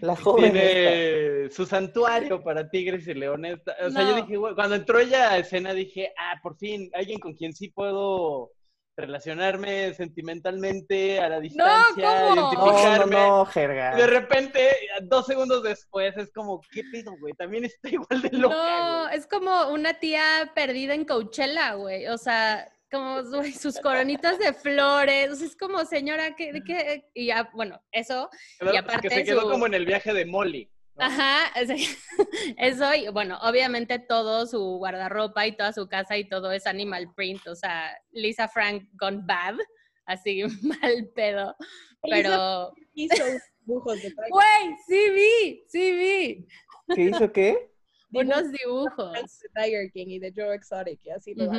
La 0.00 0.16
joven 0.16 0.52
tiene 0.52 1.48
su 1.50 1.64
santuario 1.64 2.42
para 2.42 2.68
tigres 2.68 3.06
y 3.06 3.14
leones. 3.14 3.60
O 3.86 3.90
sea, 3.90 4.02
yo 4.02 4.16
dije, 4.16 4.36
cuando 4.54 4.74
entró 4.74 4.98
ella 4.98 5.30
a 5.30 5.38
escena, 5.38 5.72
dije, 5.72 6.12
ah, 6.18 6.40
por 6.42 6.56
fin, 6.58 6.90
alguien 6.92 7.20
con 7.20 7.34
quien 7.34 7.52
sí 7.52 7.68
puedo 7.68 8.50
relacionarme 8.96 9.94
sentimentalmente 9.94 11.18
a 11.20 11.28
la 11.28 11.40
distancia, 11.40 12.34
no, 12.34 12.34
identificarme. 12.34 13.16
No, 13.16 13.38
no, 13.38 13.46
jerga. 13.46 13.96
De 13.96 14.06
repente, 14.06 14.70
dos 15.02 15.26
segundos 15.26 15.62
después, 15.62 16.16
es 16.16 16.30
como, 16.32 16.60
¿qué 16.70 16.82
pido, 16.92 17.16
güey? 17.18 17.32
También 17.34 17.64
está 17.64 17.88
igual 17.88 18.22
de 18.22 18.30
loca, 18.30 18.54
No, 18.54 19.08
es 19.08 19.26
como 19.26 19.68
una 19.68 19.94
tía 19.94 20.52
perdida 20.54 20.94
en 20.94 21.04
Coachella, 21.04 21.74
güey. 21.74 22.06
O 22.08 22.18
sea, 22.18 22.70
como 22.90 23.22
sus 23.58 23.80
coronitas 23.80 24.38
de 24.38 24.52
flores, 24.52 25.40
es 25.40 25.56
como 25.56 25.84
señora 25.86 26.36
que, 26.36 26.62
que 26.62 27.08
y 27.14 27.26
ya, 27.26 27.50
bueno, 27.54 27.82
eso, 27.90 28.28
y 28.60 28.76
aparte 28.76 29.08
que 29.08 29.14
se 29.14 29.24
quedó 29.24 29.50
como 29.50 29.66
en 29.66 29.74
el 29.74 29.86
viaje 29.86 30.12
de 30.12 30.26
Molly. 30.26 30.70
Ajá, 30.96 31.52
eso, 32.58 32.94
y 32.94 33.08
bueno, 33.08 33.38
obviamente 33.42 33.98
todo 33.98 34.46
su 34.46 34.60
guardarropa 34.78 35.46
y 35.46 35.56
toda 35.56 35.72
su 35.72 35.88
casa 35.88 36.16
y 36.18 36.28
todo 36.28 36.52
es 36.52 36.66
animal 36.66 37.12
print, 37.14 37.46
o 37.46 37.54
sea, 37.54 37.96
Lisa 38.10 38.48
Frank 38.48 38.88
gone 38.92 39.22
bad, 39.24 39.56
así 40.06 40.42
mal 40.62 41.10
pedo, 41.14 41.56
pero... 42.02 42.72
Hizo 42.94 43.24
dibujos 43.64 44.02
de 44.02 44.12
Güey, 44.30 44.76
sí 44.86 45.10
vi, 45.10 45.64
sí 45.68 45.92
vi. 45.92 46.46
¿Qué 46.94 47.02
hizo 47.02 47.32
qué? 47.32 47.70
Unos 48.12 48.52
dibujos. 48.52 49.12
De 49.14 49.48
Tiger 49.54 49.90
King 49.92 50.06
y 50.08 50.18
de 50.18 50.32
Joe 50.36 50.54
Exotic 50.54 51.00
y 51.04 51.10
así 51.10 51.34
lo 51.34 51.50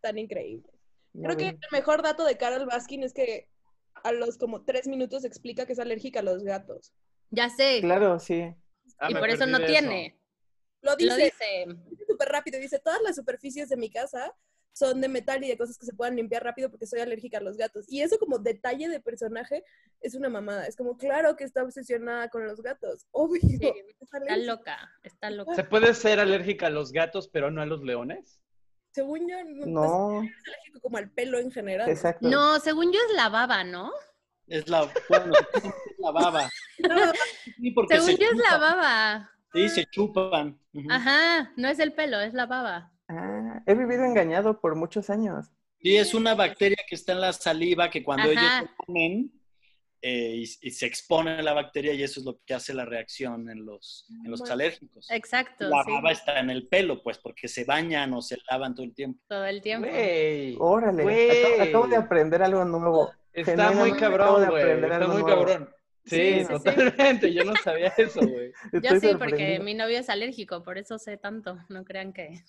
tan 0.00 0.18
increíbles. 0.18 0.72
Creo 1.12 1.36
que 1.36 1.48
el 1.48 1.58
mejor 1.72 2.02
dato 2.02 2.24
de 2.24 2.36
Carol 2.36 2.66
Baskin 2.66 3.02
es 3.02 3.12
que 3.12 3.48
a 4.02 4.12
los 4.12 4.38
como 4.38 4.64
tres 4.64 4.86
minutos 4.88 5.24
explica 5.24 5.66
que 5.66 5.72
es 5.74 5.78
alérgica 5.78 6.20
a 6.20 6.22
los 6.22 6.42
gatos. 6.42 6.92
Ya 7.32 7.48
sé. 7.48 7.80
Claro, 7.80 8.18
sí. 8.18 8.54
Ah, 8.98 9.10
y 9.10 9.14
por 9.14 9.28
eso 9.28 9.46
no 9.46 9.64
tiene. 9.64 10.16
Lo 10.82 10.94
dice. 10.96 11.66
súper 12.06 12.28
rápido. 12.28 12.60
Dice, 12.60 12.78
todas 12.78 13.00
las 13.02 13.16
superficies 13.16 13.68
de 13.68 13.76
mi 13.76 13.90
casa 13.90 14.32
son 14.74 15.00
de 15.00 15.08
metal 15.08 15.42
y 15.42 15.48
de 15.48 15.56
cosas 15.56 15.78
que 15.78 15.86
se 15.86 15.94
puedan 15.94 16.16
limpiar 16.16 16.44
rápido 16.44 16.70
porque 16.70 16.86
soy 16.86 17.00
alérgica 17.00 17.38
a 17.38 17.40
los 17.40 17.56
gatos. 17.56 17.86
Y 17.88 18.02
eso 18.02 18.18
como 18.18 18.38
detalle 18.38 18.88
de 18.88 19.00
personaje 19.00 19.64
es 20.00 20.14
una 20.14 20.28
mamada. 20.28 20.66
Es 20.66 20.76
como, 20.76 20.96
claro 20.96 21.36
que 21.36 21.44
está 21.44 21.62
obsesionada 21.62 22.28
con 22.28 22.46
los 22.46 22.62
gatos. 22.62 23.06
Obvio. 23.12 23.40
está 23.98 24.36
loca, 24.36 24.90
está 25.02 25.30
loca. 25.30 25.54
¿Se 25.54 25.64
puede 25.64 25.94
ser 25.94 26.20
alérgica 26.20 26.66
a 26.66 26.70
los 26.70 26.92
gatos 26.92 27.28
pero 27.28 27.50
no 27.50 27.62
a 27.62 27.66
los 27.66 27.82
leones? 27.82 28.40
Según 28.92 29.26
yo, 29.26 29.36
no. 29.44 30.20
Pues, 30.20 30.30
es 30.30 30.48
alérgico 30.48 30.80
como 30.80 30.98
al 30.98 31.10
pelo 31.10 31.38
en 31.38 31.50
general. 31.50 31.88
Exacto. 31.88 32.28
No, 32.28 32.60
según 32.60 32.92
yo 32.92 32.98
es 33.08 33.16
la 33.16 33.30
baba, 33.30 33.64
¿no? 33.64 33.90
Es 34.46 34.68
la, 34.68 34.90
bueno, 35.08 35.32
es 35.54 35.98
la 35.98 36.10
baba. 36.10 36.50
según 37.88 38.16
yo 38.16 38.26
es 38.32 38.38
la 38.50 38.58
baba. 38.58 39.30
Sí, 39.52 39.68
se 39.68 39.86
chupan. 39.86 40.58
Ajá, 40.88 41.52
no 41.56 41.68
es 41.68 41.78
el 41.78 41.92
pelo, 41.92 42.20
es 42.20 42.34
la 42.34 42.46
baba. 42.46 42.92
Ah, 43.08 43.62
he 43.66 43.74
vivido 43.74 44.04
engañado 44.04 44.60
por 44.60 44.74
muchos 44.74 45.10
años. 45.10 45.50
Sí, 45.80 45.96
es 45.96 46.14
una 46.14 46.34
bacteria 46.34 46.78
que 46.88 46.94
está 46.94 47.12
en 47.12 47.20
la 47.20 47.32
saliva 47.32 47.90
que 47.90 48.02
cuando 48.02 48.30
ellos 48.30 48.44
se 48.60 48.70
comen, 48.76 49.32
eh, 50.04 50.42
y, 50.60 50.70
se 50.70 50.86
expone 50.86 51.40
la 51.44 51.52
bacteria 51.52 51.92
y 51.92 52.02
eso 52.02 52.18
es 52.18 52.26
lo 52.26 52.40
que 52.44 52.54
hace 52.54 52.74
la 52.74 52.84
reacción 52.84 53.48
en 53.48 53.64
los, 53.64 54.06
en 54.24 54.32
los 54.32 54.42
alérgicos. 54.50 55.08
Exacto. 55.10 55.68
La 55.68 55.84
baba 55.84 56.10
está 56.10 56.40
en 56.40 56.50
el 56.50 56.66
pelo, 56.66 57.00
pues, 57.04 57.18
porque 57.18 57.46
se 57.46 57.64
bañan 57.64 58.12
o 58.12 58.20
se 58.20 58.36
lavan 58.50 58.74
todo 58.74 58.84
el 58.84 58.94
tiempo. 58.94 59.20
Todo 59.28 59.44
el 59.44 59.62
tiempo. 59.62 59.86
Órale, 60.58 61.60
Acabo, 61.60 61.86
de 61.86 61.96
aprender 61.96 62.42
algo 62.42 62.64
nuevo. 62.64 63.12
Está 63.32 63.72
muy 63.72 63.92
cabrón, 63.92 64.48
güey. 64.48 64.82
Está 64.82 65.06
muy 65.08 65.24
cabrón. 65.24 65.70
Sí, 66.04 66.44
totalmente. 66.48 67.32
Yo 67.32 67.44
no 67.44 67.54
sabía 67.56 67.92
eso, 67.96 68.20
güey. 68.20 68.52
Yo 68.82 69.00
sí, 69.00 69.14
porque 69.18 69.60
mi 69.60 69.74
novio 69.74 69.98
es 69.98 70.08
alérgico, 70.08 70.62
por 70.62 70.78
eso 70.78 70.98
sé 70.98 71.16
tanto. 71.16 71.58
No 71.68 71.84
crean 71.84 72.12
que. 72.12 72.42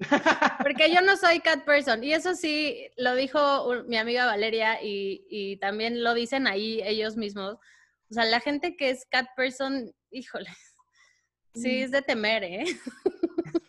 porque 0.62 0.92
yo 0.92 1.00
no 1.00 1.16
soy 1.16 1.40
cat 1.40 1.64
person. 1.64 2.04
Y 2.04 2.12
eso 2.12 2.34
sí, 2.34 2.88
lo 2.96 3.14
dijo 3.14 3.84
mi 3.86 3.96
amiga 3.96 4.26
Valeria 4.26 4.78
y, 4.82 5.56
también 5.60 6.04
lo 6.04 6.14
dicen 6.14 6.46
ahí 6.46 6.80
ellos 6.84 7.16
mismos. 7.16 7.54
O 8.10 8.14
sea, 8.14 8.24
la 8.24 8.40
gente 8.40 8.76
que 8.76 8.90
es 8.90 9.06
cat 9.06 9.26
person, 9.36 9.92
híjole. 10.10 10.50
Sí, 11.54 11.82
es 11.82 11.90
de 11.90 12.02
temer, 12.02 12.44
¿eh? 12.44 12.64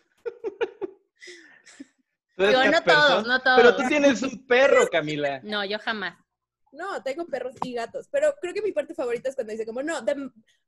Digo, 2.36 2.64
no 2.64 2.82
todos, 2.82 3.26
no 3.26 3.40
todos. 3.40 3.56
Pero 3.56 3.76
tú 3.76 3.82
tienes 3.88 4.22
un 4.22 4.46
perro, 4.46 4.86
Camila. 4.88 5.40
No, 5.42 5.64
yo 5.64 5.78
jamás. 5.78 6.25
No, 6.76 7.02
tengo 7.02 7.26
perros 7.26 7.54
y 7.62 7.72
gatos, 7.72 8.06
pero 8.10 8.34
creo 8.40 8.52
que 8.54 8.62
mi 8.62 8.72
parte 8.72 8.94
favorita 8.94 9.28
es 9.28 9.34
cuando 9.34 9.52
dice 9.52 9.64
como, 9.64 9.82
no, 9.82 10.04
the 10.04 10.14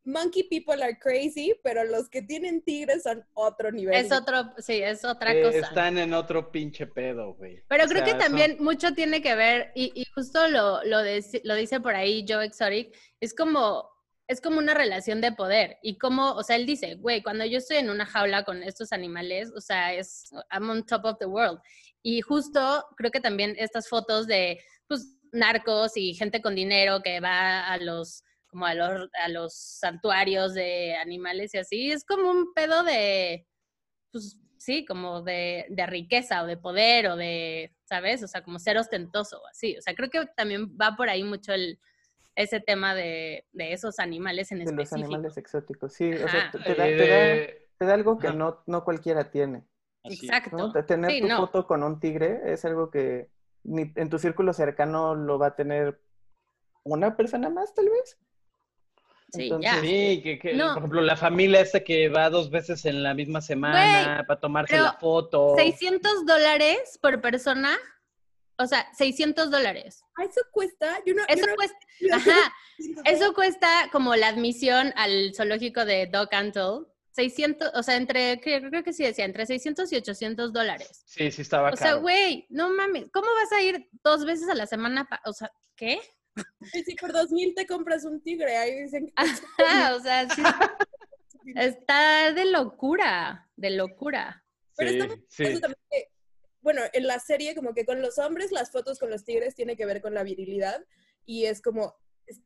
monkey 0.04 0.44
people 0.48 0.82
are 0.82 0.98
crazy, 0.98 1.54
pero 1.62 1.84
los 1.84 2.08
que 2.08 2.22
tienen 2.22 2.62
tigres 2.62 3.02
son 3.02 3.24
otro 3.34 3.70
nivel. 3.70 3.94
Es 3.94 4.10
otro, 4.10 4.52
sí, 4.58 4.82
es 4.82 5.04
otra 5.04 5.34
Eh, 5.34 5.42
cosa. 5.42 5.58
Están 5.58 5.98
en 5.98 6.14
otro 6.14 6.50
pinche 6.50 6.86
pedo, 6.86 7.34
güey. 7.34 7.62
Pero 7.68 7.84
O 7.84 7.88
creo 7.88 8.04
sea, 8.04 8.14
que 8.14 8.18
también 8.24 8.56
mucho 8.60 8.94
tiene 8.94 9.20
que 9.20 9.34
ver, 9.34 9.70
y, 9.74 9.92
y 9.94 10.04
justo 10.14 10.48
lo, 10.48 10.82
lo, 10.84 10.98
deci- 11.02 11.42
lo 11.44 11.54
dice 11.54 11.80
por 11.80 11.94
ahí 11.94 12.24
Joe 12.26 12.44
Exotic, 12.46 12.96
es 13.20 13.34
como, 13.34 13.88
es 14.26 14.40
como 14.40 14.58
una 14.58 14.74
relación 14.74 15.20
de 15.20 15.32
poder. 15.32 15.76
Y 15.82 15.98
como, 15.98 16.32
o 16.32 16.42
sea, 16.42 16.56
él 16.56 16.64
dice, 16.66 16.94
güey, 16.94 17.22
cuando 17.22 17.44
yo 17.44 17.58
estoy 17.58 17.76
en 17.78 17.90
una 17.90 18.06
jaula 18.06 18.44
con 18.44 18.62
estos 18.62 18.92
animales, 18.92 19.52
o 19.54 19.60
sea, 19.60 19.92
es, 19.94 20.30
I'm 20.50 20.70
on 20.70 20.86
top 20.86 21.04
of 21.04 21.18
the 21.18 21.26
world. 21.26 21.60
Y 22.02 22.20
justo 22.22 22.86
creo 22.96 23.10
que 23.10 23.20
también 23.20 23.54
estas 23.58 23.88
fotos 23.88 24.26
de, 24.26 24.60
pues, 24.86 25.17
narcos 25.32 25.96
y 25.96 26.14
gente 26.14 26.42
con 26.42 26.54
dinero 26.54 27.00
que 27.02 27.20
va 27.20 27.66
a 27.68 27.78
los 27.78 28.22
como 28.48 28.64
a 28.64 28.72
los, 28.74 29.10
a 29.22 29.28
los 29.28 29.54
santuarios 29.54 30.54
de 30.54 30.96
animales 30.96 31.52
y 31.54 31.58
así, 31.58 31.90
es 31.90 32.04
como 32.04 32.30
un 32.30 32.54
pedo 32.54 32.82
de, 32.82 33.46
pues 34.10 34.38
sí, 34.56 34.86
como 34.86 35.22
de, 35.22 35.66
de 35.68 35.86
riqueza 35.86 36.42
o 36.42 36.46
de 36.46 36.56
poder 36.56 37.08
o 37.08 37.16
de, 37.16 37.74
¿sabes? 37.84 38.22
O 38.22 38.26
sea, 38.28 38.42
como 38.42 38.58
ser 38.58 38.78
ostentoso 38.78 39.40
o 39.42 39.46
así. 39.48 39.76
O 39.76 39.82
sea, 39.82 39.94
creo 39.94 40.08
que 40.10 40.24
también 40.36 40.76
va 40.80 40.96
por 40.96 41.10
ahí 41.10 41.24
mucho 41.24 41.52
el, 41.52 41.78
ese 42.36 42.60
tema 42.60 42.94
de, 42.94 43.44
de 43.52 43.72
esos 43.74 43.98
animales 43.98 44.50
en 44.50 44.58
De 44.60 44.64
los 44.72 44.84
específico. 44.84 45.04
animales 45.14 45.36
exóticos, 45.36 45.92
sí. 45.92 46.10
O 46.10 46.28
sea, 46.28 46.50
te, 46.50 46.58
te 46.60 46.74
da, 46.74 46.84
te 46.86 47.06
da- 47.06 47.34
eh, 47.34 47.68
te 47.78 47.84
da 47.84 47.94
algo 47.94 48.18
que 48.18 48.32
no, 48.32 48.62
no 48.66 48.82
cualquiera 48.84 49.30
tiene. 49.30 49.64
Exacto. 50.04 50.56
¿no? 50.56 50.72
De 50.72 50.82
Tener 50.84 51.10
Sí, 51.12 51.20
tu 51.20 51.28
no. 51.28 51.36
foto 51.36 51.66
con 51.66 51.82
un 51.82 52.00
tigre 52.00 52.40
es 52.52 52.64
algo 52.64 52.90
que 52.90 53.28
ni 53.68 53.92
en 53.94 54.08
tu 54.10 54.18
círculo 54.18 54.52
cercano 54.52 55.14
lo 55.14 55.38
va 55.38 55.48
a 55.48 55.56
tener 55.56 56.00
una 56.84 57.16
persona 57.16 57.50
más, 57.50 57.74
tal 57.74 57.86
vez. 57.88 58.18
Sí, 59.30 59.50
ya. 59.60 59.80
Sí, 59.82 60.22
que, 60.22 60.38
que, 60.38 60.54
No. 60.54 60.68
por 60.68 60.78
ejemplo, 60.78 61.00
la 61.02 61.16
familia 61.16 61.60
esta 61.60 61.80
que 61.80 62.08
va 62.08 62.30
dos 62.30 62.50
veces 62.50 62.86
en 62.86 63.02
la 63.02 63.12
misma 63.12 63.42
semana 63.42 64.24
para 64.26 64.40
tomarse 64.40 64.72
pero 64.72 64.84
la 64.84 64.92
foto. 64.94 65.54
600 65.56 66.24
dólares 66.24 66.98
por 67.02 67.20
persona. 67.20 67.76
O 68.56 68.66
sea, 68.66 68.86
600 68.94 69.50
dólares. 69.50 70.02
Eso 70.18 70.40
cuesta. 70.50 70.98
Yo 71.06 71.14
no, 71.14 71.22
yo 71.28 71.34
Eso 71.34 71.46
no- 71.46 71.54
cuesta, 71.56 71.78
yo 72.00 72.14
ajá, 72.14 72.52
eso 73.04 73.34
cuesta 73.34 73.68
como 73.92 74.16
la 74.16 74.28
admisión 74.28 74.92
al 74.96 75.32
zoológico 75.36 75.84
de 75.84 76.06
Doc 76.06 76.32
Antle. 76.32 76.86
600, 77.18 77.72
o 77.74 77.82
sea, 77.82 77.96
entre, 77.96 78.40
creo, 78.40 78.60
creo 78.70 78.84
que 78.84 78.92
sí 78.92 79.02
decía, 79.02 79.24
entre 79.24 79.44
600 79.44 79.92
y 79.92 79.96
800 79.96 80.52
dólares. 80.52 81.02
Sí, 81.04 81.32
sí 81.32 81.42
estaba 81.42 81.70
O 81.72 81.76
sea, 81.76 81.94
güey, 81.94 82.46
no 82.48 82.70
mames, 82.70 83.10
¿cómo 83.12 83.26
vas 83.42 83.50
a 83.50 83.60
ir 83.60 83.88
dos 84.04 84.24
veces 84.24 84.48
a 84.48 84.54
la 84.54 84.66
semana? 84.66 85.04
pa- 85.04 85.20
o 85.24 85.32
sea, 85.32 85.50
¿qué? 85.74 85.98
Sí, 86.72 86.84
sí, 86.84 86.94
por 86.94 87.12
dos 87.12 87.32
mil 87.32 87.52
te 87.56 87.66
compras 87.66 88.04
un 88.04 88.20
tigre. 88.22 88.56
Ahí 88.56 88.82
dicen 88.82 89.06
que 89.06 89.12
Ajá, 89.16 89.96
o 89.96 90.00
sea, 90.00 90.28
sí, 90.30 90.42
está 91.56 92.32
de 92.32 92.44
locura, 92.44 93.50
de 93.56 93.70
locura. 93.70 94.44
Pero 94.76 94.90
sí, 94.92 94.98
está 95.00 95.14
sí. 95.28 95.42
Eso 95.44 95.58
también 95.60 95.80
que, 95.90 96.08
bueno, 96.60 96.82
en 96.92 97.06
la 97.08 97.18
serie 97.18 97.56
como 97.56 97.74
que 97.74 97.84
con 97.84 98.00
los 98.00 98.18
hombres 98.18 98.52
las 98.52 98.70
fotos 98.70 99.00
con 99.00 99.10
los 99.10 99.24
tigres 99.24 99.56
tiene 99.56 99.76
que 99.76 99.86
ver 99.86 100.00
con 100.00 100.14
la 100.14 100.22
virilidad 100.22 100.84
y 101.26 101.46
es 101.46 101.60
como 101.60 101.96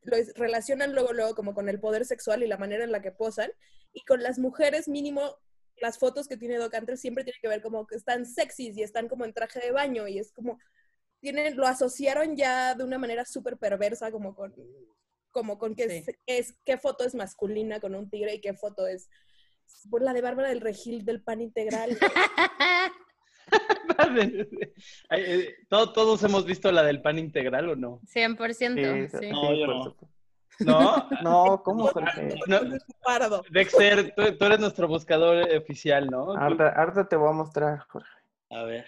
lo 0.03 0.17
relacionan 0.35 0.93
luego 0.93 1.13
luego 1.13 1.35
como 1.35 1.53
con 1.53 1.69
el 1.69 1.79
poder 1.79 2.05
sexual 2.05 2.43
y 2.43 2.47
la 2.47 2.57
manera 2.57 2.83
en 2.83 2.91
la 2.91 3.01
que 3.01 3.11
posan 3.11 3.51
y 3.93 4.01
con 4.05 4.21
las 4.23 4.39
mujeres 4.39 4.87
mínimo 4.87 5.37
las 5.77 5.97
fotos 5.97 6.27
que 6.27 6.37
tiene 6.37 6.57
Doc 6.57 6.73
Antle 6.75 6.97
siempre 6.97 7.23
tienen 7.23 7.39
que 7.41 7.47
ver 7.47 7.61
como 7.61 7.85
que 7.87 7.95
están 7.95 8.25
sexys 8.25 8.77
y 8.77 8.83
están 8.83 9.07
como 9.07 9.25
en 9.25 9.33
traje 9.33 9.59
de 9.59 9.71
baño 9.71 10.07
y 10.07 10.19
es 10.19 10.31
como 10.31 10.59
tienen 11.19 11.55
lo 11.57 11.65
asociaron 11.67 12.35
ya 12.35 12.75
de 12.75 12.83
una 12.83 12.97
manera 12.97 13.25
súper 13.25 13.57
perversa 13.57 14.11
como 14.11 14.35
con 14.35 14.53
como 15.31 15.57
con 15.57 15.75
que 15.75 15.89
Sí. 15.89 16.03
es, 16.27 16.49
es- 16.49 16.55
qué 16.63 16.77
foto 16.77 17.03
es 17.05 17.15
masculina 17.15 17.79
con 17.79 17.95
un 17.95 18.09
tigre 18.09 18.35
y 18.35 18.41
qué 18.41 18.53
foto 18.53 18.85
es 18.87 19.09
por 19.89 20.01
la 20.03 20.13
de 20.13 20.21
Bárbara 20.21 20.49
del 20.49 20.61
Regil 20.61 21.03
del 21.05 21.23
pan 21.23 21.41
integral. 21.41 21.97
Eh, 25.11 25.55
¿todo- 25.69 25.91
¿Todos 25.93 26.23
hemos 26.23 26.45
visto 26.45 26.71
la 26.71 26.83
del 26.83 27.01
pan 27.01 27.19
integral 27.19 27.69
o 27.69 27.75
no? 27.75 27.99
100%, 28.03 29.09
Sí, 29.09 29.17
sí. 29.19 29.29
No, 29.31 29.53
yo 29.53 29.67
no. 29.67 29.83
supuesto. 29.83 30.07
¿No? 30.59 31.09
No, 31.23 31.61
¿cómo, 31.63 31.87
Jorge? 31.87 32.35
No. 32.47 32.59
Dexter, 33.49 34.13
tú, 34.15 34.37
tú 34.37 34.45
eres 34.45 34.59
nuestro 34.59 34.87
buscador 34.87 35.47
oficial, 35.57 36.07
¿no? 36.07 36.35
Ahorita, 36.37 36.69
ahorita 36.69 37.07
te 37.07 37.15
voy 37.15 37.29
a 37.29 37.33
mostrar, 37.33 37.79
Jorge. 37.89 38.09
A 38.51 38.63
ver. 38.63 38.85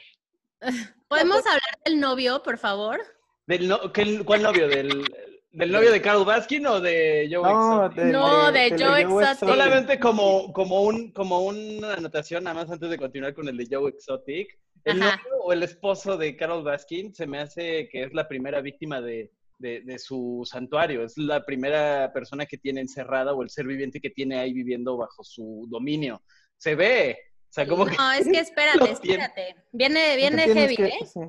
¿Podemos 1.08 1.38
hablar 1.46 1.80
del 1.86 2.00
novio, 2.00 2.42
por 2.44 2.58
favor? 2.58 3.00
Del 3.48 3.68
no- 3.68 3.92
¿qué- 3.92 4.24
¿Cuál 4.24 4.44
novio? 4.44 4.68
¿Del, 4.68 5.04
¿Del 5.52 5.72
novio 5.72 5.92
de 5.92 6.02
Carl 6.02 6.26
Baskin 6.26 6.66
o 6.68 6.82
de 6.82 7.30
Joe 7.32 7.42
No, 7.44 7.86
Exotic? 7.86 8.04
No, 8.12 8.52
de 8.52 8.70
Joe 8.78 9.02
Exotic. 9.02 9.38
Solamente 9.50 10.00
como, 10.00 10.52
como, 10.54 10.82
un, 10.84 11.12
como 11.12 11.40
una 11.46 11.94
anotación, 11.94 12.44
nada 12.44 12.56
más 12.62 12.72
antes 12.72 12.90
de 12.90 12.98
continuar 12.98 13.34
con 13.34 13.48
el 13.48 13.58
de 13.58 13.68
Joe 13.70 13.90
Exotic. 13.90 14.58
El 14.86 15.02
Ajá. 15.02 15.18
novio 15.18 15.38
o 15.44 15.54
el 15.54 15.64
esposo 15.64 16.16
de 16.18 16.36
Carol 16.38 16.64
Baskin 16.64 17.14
se 17.14 17.28
me 17.28 17.40
hace 17.40 17.90
que 17.90 18.04
es 18.04 18.14
la 18.14 18.28
primera 18.28 18.62
víctima 18.62 19.02
de, 19.02 19.32
de, 19.60 19.82
de 19.82 20.00
su 20.00 20.48
santuario. 20.50 21.04
Es 21.04 21.18
la 21.18 21.44
primera 21.46 22.12
persona 22.14 22.46
que 22.46 22.58
tiene 22.58 22.82
encerrada 22.82 23.34
o 23.34 23.42
el 23.44 23.50
ser 23.50 23.66
viviente 23.68 24.00
que 24.00 24.10
tiene 24.12 24.40
ahí 24.40 24.54
viviendo 24.54 24.96
bajo 24.98 25.24
su 25.24 25.66
dominio. 25.70 26.22
Se 26.58 26.76
ve. 26.76 27.18
O 27.50 27.54
sea, 27.56 27.68
como 27.68 27.86
que... 27.86 27.96
No, 27.98 28.12
es 28.14 28.28
que 28.28 28.40
espérate, 28.40 28.92
espérate. 28.92 29.56
Viene, 29.72 30.16
viene 30.18 30.44
Tienes 30.46 30.56
heavy, 30.64 30.76
que- 30.76 30.86
¿eh? 30.88 31.00
sí. 31.06 31.20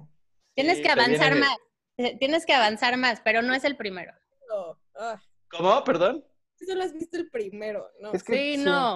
Tienes 0.55 0.77
Sí, 0.79 0.83
que 0.83 0.95
viene 0.95 1.03
avanzar 1.03 1.37
más. 1.37 1.57
Eh, 1.99 2.17
Tienes 2.19 2.45
que 2.47 2.53
avanzar 2.55 2.97
más, 2.97 3.21
pero 3.25 3.43
no 3.43 3.55
es 3.55 3.65
el 3.65 3.77
primero. 3.77 4.13
No, 4.49 4.79
ah, 4.99 5.21
¿Cómo? 5.51 5.83
Perdón. 5.85 6.25
solo 6.67 6.83
has 6.83 6.93
visto 6.95 7.17
el 7.17 7.31
primero, 7.31 7.87
¿no? 8.01 8.13
Es 8.13 8.23
que 8.23 8.35
Sí, 8.35 8.57
sí. 8.57 8.65
no. 8.65 8.95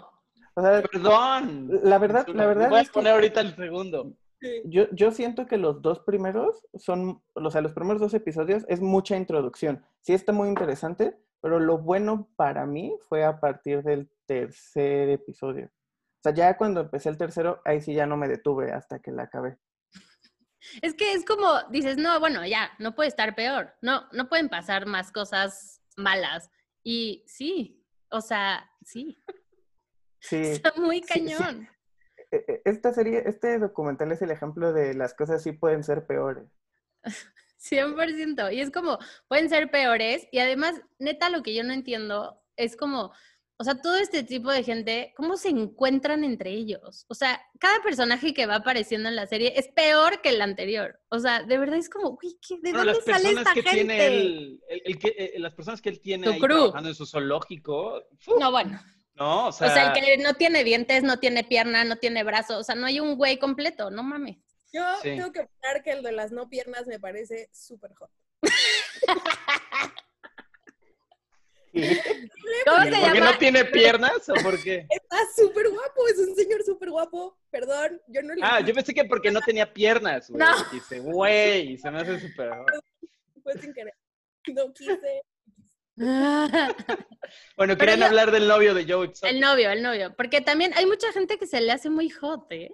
O 0.55 0.63
sea, 0.63 0.83
Perdón. 0.83 1.69
La 1.85 1.99
verdad- 1.99 2.27
la 2.29 2.47
verdad 2.47 2.69
Voy 2.69 2.79
a 2.79 2.83
es 2.83 2.89
que- 2.89 2.93
poner 2.95 3.13
ahorita 3.15 3.41
el 3.43 3.55
segundo. 3.57 4.13
Sí. 4.41 4.63
yo, 4.65 4.87
yo 4.93 5.11
siento 5.11 5.47
que 5.47 5.59
los 5.59 5.83
dos 5.83 6.01
primeros 6.01 6.67
son, 6.75 7.23
o 7.35 7.51
sea, 7.51 7.61
los 7.61 7.73
primeros 7.73 8.01
dos 8.01 8.15
episodios 8.15 8.65
es 8.69 8.81
mucha 8.81 9.17
introducción. 9.17 9.85
Sí 10.01 10.15
está 10.15 10.33
muy 10.33 10.49
interesante, 10.49 11.19
pero 11.41 11.61
lo 11.61 11.79
bueno 11.79 12.29
para 12.37 12.67
mí 12.67 12.97
fue 13.09 13.25
a 13.25 13.39
partir 13.41 13.83
del 13.83 14.11
tercer 14.27 15.11
episodio. 15.11 15.67
O 15.67 16.23
sea, 16.23 16.35
ya 16.35 16.57
cuando 16.57 16.81
empecé 16.81 17.09
el 17.09 17.19
tercero, 17.19 17.61
ahí 17.65 17.81
sí 17.81 17.95
ya 17.95 18.07
no 18.07 18.17
me 18.17 18.29
detuve 18.29 18.73
hasta 18.73 18.99
que 19.01 19.11
la 19.11 19.25
acabé. 19.25 19.59
Es 20.83 20.93
que 20.93 21.15
es 21.15 21.25
como, 21.25 21.49
dices, 21.71 21.97
no, 21.97 22.21
bueno, 22.21 22.47
ya, 22.47 22.71
no 22.79 22.95
puede 22.95 23.09
estar 23.09 23.35
peor. 23.35 23.73
No, 23.81 24.07
no 24.13 24.29
pueden 24.29 24.51
pasar 24.51 24.85
más 24.85 25.11
cosas 25.11 25.81
malas. 25.97 26.51
Y 26.83 27.25
sí, 27.27 27.87
o 28.11 28.21
sea, 28.21 28.71
sí, 28.85 29.19
Sí. 30.21 30.37
está 30.37 30.73
muy 30.77 31.03
Sí, 31.03 31.27
sí. 31.27 31.69
E- 32.31 32.63
Esta 32.65 32.93
serie, 32.93 33.23
este 33.27 33.59
documental 33.59 34.13
es 34.13 34.23
el 34.23 34.31
ejemplo 34.31 34.73
de 34.73 34.95
las 34.95 35.15
cosas 35.15 35.43
sí 35.43 35.53
pueden 35.53 35.85
ser 35.85 36.07
peores. 36.07 36.49
100%. 37.59 38.51
Y 38.53 38.61
es 38.61 38.71
como, 38.71 38.99
pueden 39.29 39.49
ser 39.49 39.71
peores. 39.71 40.27
Y 40.33 40.39
además, 40.39 40.81
neta, 40.99 41.31
lo 41.31 41.43
que 41.43 41.55
yo 41.55 41.63
no 41.65 41.73
entiendo 41.73 42.43
es 42.57 42.77
como, 42.77 43.13
o 43.59 43.65
sea, 43.65 43.81
todo 43.83 43.97
este 43.99 44.23
tipo 44.23 44.51
de 44.51 44.63
gente, 44.63 45.13
¿cómo 45.17 45.37
se 45.37 45.51
encuentran 45.51 46.25
entre 46.25 46.51
ellos? 46.51 47.05
O 47.09 47.15
sea, 47.15 47.39
cada 47.59 47.83
personaje 47.83 48.33
que 48.33 48.47
va 48.47 48.57
apareciendo 48.57 49.09
en 49.11 49.17
la 49.17 49.27
serie 49.27 49.53
es 49.57 49.69
peor 49.69 50.23
que 50.23 50.31
el 50.31 50.41
anterior. 50.41 50.99
O 51.11 51.19
sea, 51.19 51.43
de 51.43 51.59
verdad 51.59 51.77
es 51.77 51.91
como, 51.91 52.19
uy, 52.23 52.39
¿qué- 52.47 52.55
¿de 52.63 52.73
Bueno, 52.73 52.79
dónde 52.79 52.93
las 52.95 53.05
sale 53.05 53.13
personas 53.35 53.49
esta 53.49 53.55
que 53.55 53.63
gente? 53.63 53.77
tiene 53.77 54.07
el- 54.07 54.61
el 54.69 54.99
que, 54.99 55.09
eh, 55.09 55.39
las 55.39 55.55
personas 55.55 55.83
que 55.83 55.91
él 55.91 56.01
tiene 56.01 56.29
ahí 56.29 56.41
crew. 56.41 56.57
trabajando 56.57 56.89
en 56.89 56.95
su 56.95 57.05
zoológico. 57.07 58.03
No, 58.39 58.51
bueno. 58.51 58.81
No, 59.21 59.49
o 59.49 59.53
sea, 59.53 59.67
O 59.69 59.71
sea, 59.71 59.93
el 59.93 59.93
que 59.93 60.17
no 60.17 60.35
tiene 60.35 60.65
dientes, 60.65 61.03
no 61.03 61.19
tiene 61.19 61.45
pierna, 61.45 61.85
no 61.85 61.97
tiene 61.97 62.25
brazo. 62.25 62.59
O 62.59 62.65
sea, 62.65 62.75
no 62.75 62.87
hay 62.87 63.01
un 63.01 63.17
güey 63.17 63.39
completo, 63.39 63.91
no 63.91 64.03
mames. 64.03 64.39
Yo 64.73 64.83
Sí. 65.03 65.11
tengo 65.11 65.31
que 65.31 65.41
opinar 65.41 65.83
que 65.85 65.91
el 65.93 66.03
de 66.03 66.13
las 66.13 66.33
no 66.33 66.49
piernas 66.49 66.87
me 66.87 66.99
parece 66.99 67.49
súper 67.53 67.93
hot. 67.95 68.11
¿Cómo 72.67 72.83
se 72.85 72.91
¿por 72.91 73.13
qué 73.13 73.21
no 73.21 73.39
tiene 73.39 73.65
piernas 73.67 74.29
o 74.29 74.35
por 74.43 74.61
qué? 74.63 74.87
Está 74.89 75.19
súper 75.37 75.69
guapo, 75.71 76.09
es 76.09 76.19
un 76.19 76.35
señor 76.35 76.63
súper 76.65 76.91
guapo. 76.91 77.37
Perdón, 77.51 78.01
yo 78.09 78.23
no 78.23 78.35
le 78.35 78.41
Ah, 78.43 78.61
yo 78.61 78.75
pensé 78.75 78.93
que 78.95 79.05
porque 79.05 79.31
no 79.31 79.41
tenía 79.41 79.73
piernas, 79.73 80.31
güey. 80.31 80.41
No. 80.41 80.71
Dice, 80.73 80.99
güey, 81.01 81.77
se 81.79 81.91
me 81.91 82.01
hace 82.01 82.19
súper. 82.21 82.51
fue 83.43 83.59
sin 83.59 83.73
querer. 83.73 83.95
No 84.55 84.73
quise. 84.73 85.23
Bueno, 87.57 87.77
querían 87.77 88.01
yo- 88.01 88.07
hablar 88.07 88.31
del 88.31 88.49
novio 88.49 88.75
de 88.75 88.85
Joe 88.91 89.07
Exotic. 89.07 89.31
el 89.35 89.41
novio, 89.41 89.71
el 89.71 89.83
novio. 89.83 90.15
Porque 90.17 90.41
también 90.41 90.73
hay 90.75 90.87
mucha 90.87 91.13
gente 91.13 91.39
que 91.39 91.47
se 91.47 91.61
le 91.61 91.71
hace 91.73 91.91
muy 91.91 92.09
hot, 92.11 92.51
¿eh? 92.51 92.71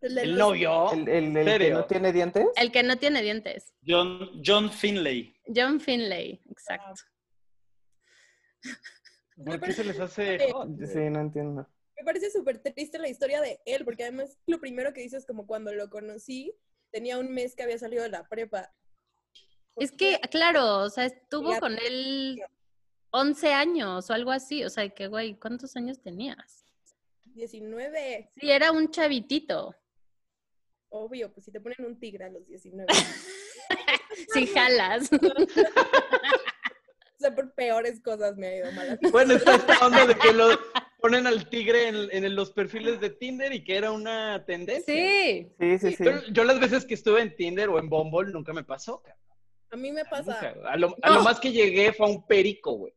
El, 0.00 0.36
novio. 0.36 0.90
¿El, 0.92 1.08
el- 1.08 1.36
el 1.36 1.58
que 1.58 1.70
no 1.70 1.84
tiene 1.86 2.12
dientes? 2.12 2.46
El 2.56 2.72
que 2.72 2.82
no 2.82 2.96
tiene 2.98 3.22
dientes. 3.22 3.72
John, 3.86 4.42
John 4.44 4.70
Finlay. 4.72 5.34
John 5.54 5.80
Finlay, 5.80 6.40
exacto. 6.50 7.02
¿Por 9.44 9.60
qué 9.60 9.72
se 9.72 9.84
les 9.84 10.00
hace 10.00 10.50
hot? 10.52 10.68
Sí, 10.86 10.98
no 11.10 11.20
entiendo. 11.20 11.68
Me 11.96 12.04
parece 12.04 12.30
súper 12.30 12.58
triste 12.58 12.98
la 12.98 13.08
historia 13.08 13.40
de 13.40 13.60
él, 13.66 13.84
porque 13.84 14.02
además 14.04 14.38
lo 14.46 14.60
primero 14.60 14.92
que 14.92 15.00
dices 15.02 15.24
como 15.26 15.46
cuando 15.46 15.72
lo 15.72 15.88
conocí, 15.90 16.54
tenía 16.90 17.18
un 17.18 17.32
mes 17.32 17.54
que 17.54 17.62
había 17.62 17.78
salido 17.78 18.02
de 18.02 18.10
la 18.10 18.28
prepa. 18.28 18.72
Es 19.76 19.92
que, 19.92 20.18
claro, 20.30 20.78
o 20.78 20.90
sea, 20.90 21.04
estuvo 21.04 21.58
con 21.58 21.78
él 21.78 22.42
11 23.10 23.52
años 23.52 24.08
o 24.08 24.12
algo 24.12 24.30
así. 24.30 24.64
O 24.64 24.70
sea, 24.70 24.88
que, 24.88 25.06
güey, 25.06 25.38
¿cuántos 25.38 25.76
años 25.76 26.00
tenías? 26.00 26.64
19. 27.34 28.30
Sí, 28.40 28.50
era 28.50 28.72
un 28.72 28.90
chavitito. 28.90 29.74
Obvio, 30.88 31.30
pues 31.32 31.44
si 31.44 31.52
te 31.52 31.60
ponen 31.60 31.84
un 31.84 31.98
tigre 31.98 32.24
a 32.24 32.30
los 32.30 32.46
19. 32.46 32.86
si 34.32 34.46
jalas. 34.46 35.10
o 35.12 35.18
sea, 37.18 37.34
por 37.34 37.52
peores 37.52 38.00
cosas 38.00 38.36
me 38.36 38.46
ha 38.46 38.56
ido 38.56 38.72
mal. 38.72 38.98
Bueno, 39.12 39.34
está 39.34 39.56
esta 39.56 39.86
onda 39.86 40.06
de 40.06 40.14
que 40.14 40.32
lo 40.32 40.58
ponen 41.00 41.26
al 41.26 41.50
tigre 41.50 41.88
en, 41.88 42.34
los 42.34 42.50
perfiles 42.52 42.98
de 43.00 43.10
Tinder 43.10 43.52
y 43.52 43.62
que 43.62 43.76
era 43.76 43.90
una 43.90 44.46
tendencia. 44.46 44.94
Sí. 44.94 45.52
Sí, 45.60 45.78
sí, 45.78 45.96
sí. 45.96 46.04
yo 46.32 46.44
las 46.44 46.58
veces 46.60 46.86
que 46.86 46.94
estuve 46.94 47.20
en 47.20 47.36
Tinder 47.36 47.68
o 47.68 47.78
en 47.78 47.90
Bumble 47.90 48.32
nunca 48.32 48.54
me 48.54 48.64
pasó, 48.64 49.02
A 49.76 49.78
mí 49.78 49.92
me 49.92 50.06
pasa. 50.06 50.54
A, 50.64 50.76
lo, 50.78 50.96
más 51.22 51.38
que 51.38 51.52
llegué 51.52 51.92
fue 51.92 52.06
a 52.06 52.08
un 52.08 52.26
perico, 52.26 52.72
güey. 52.72 52.94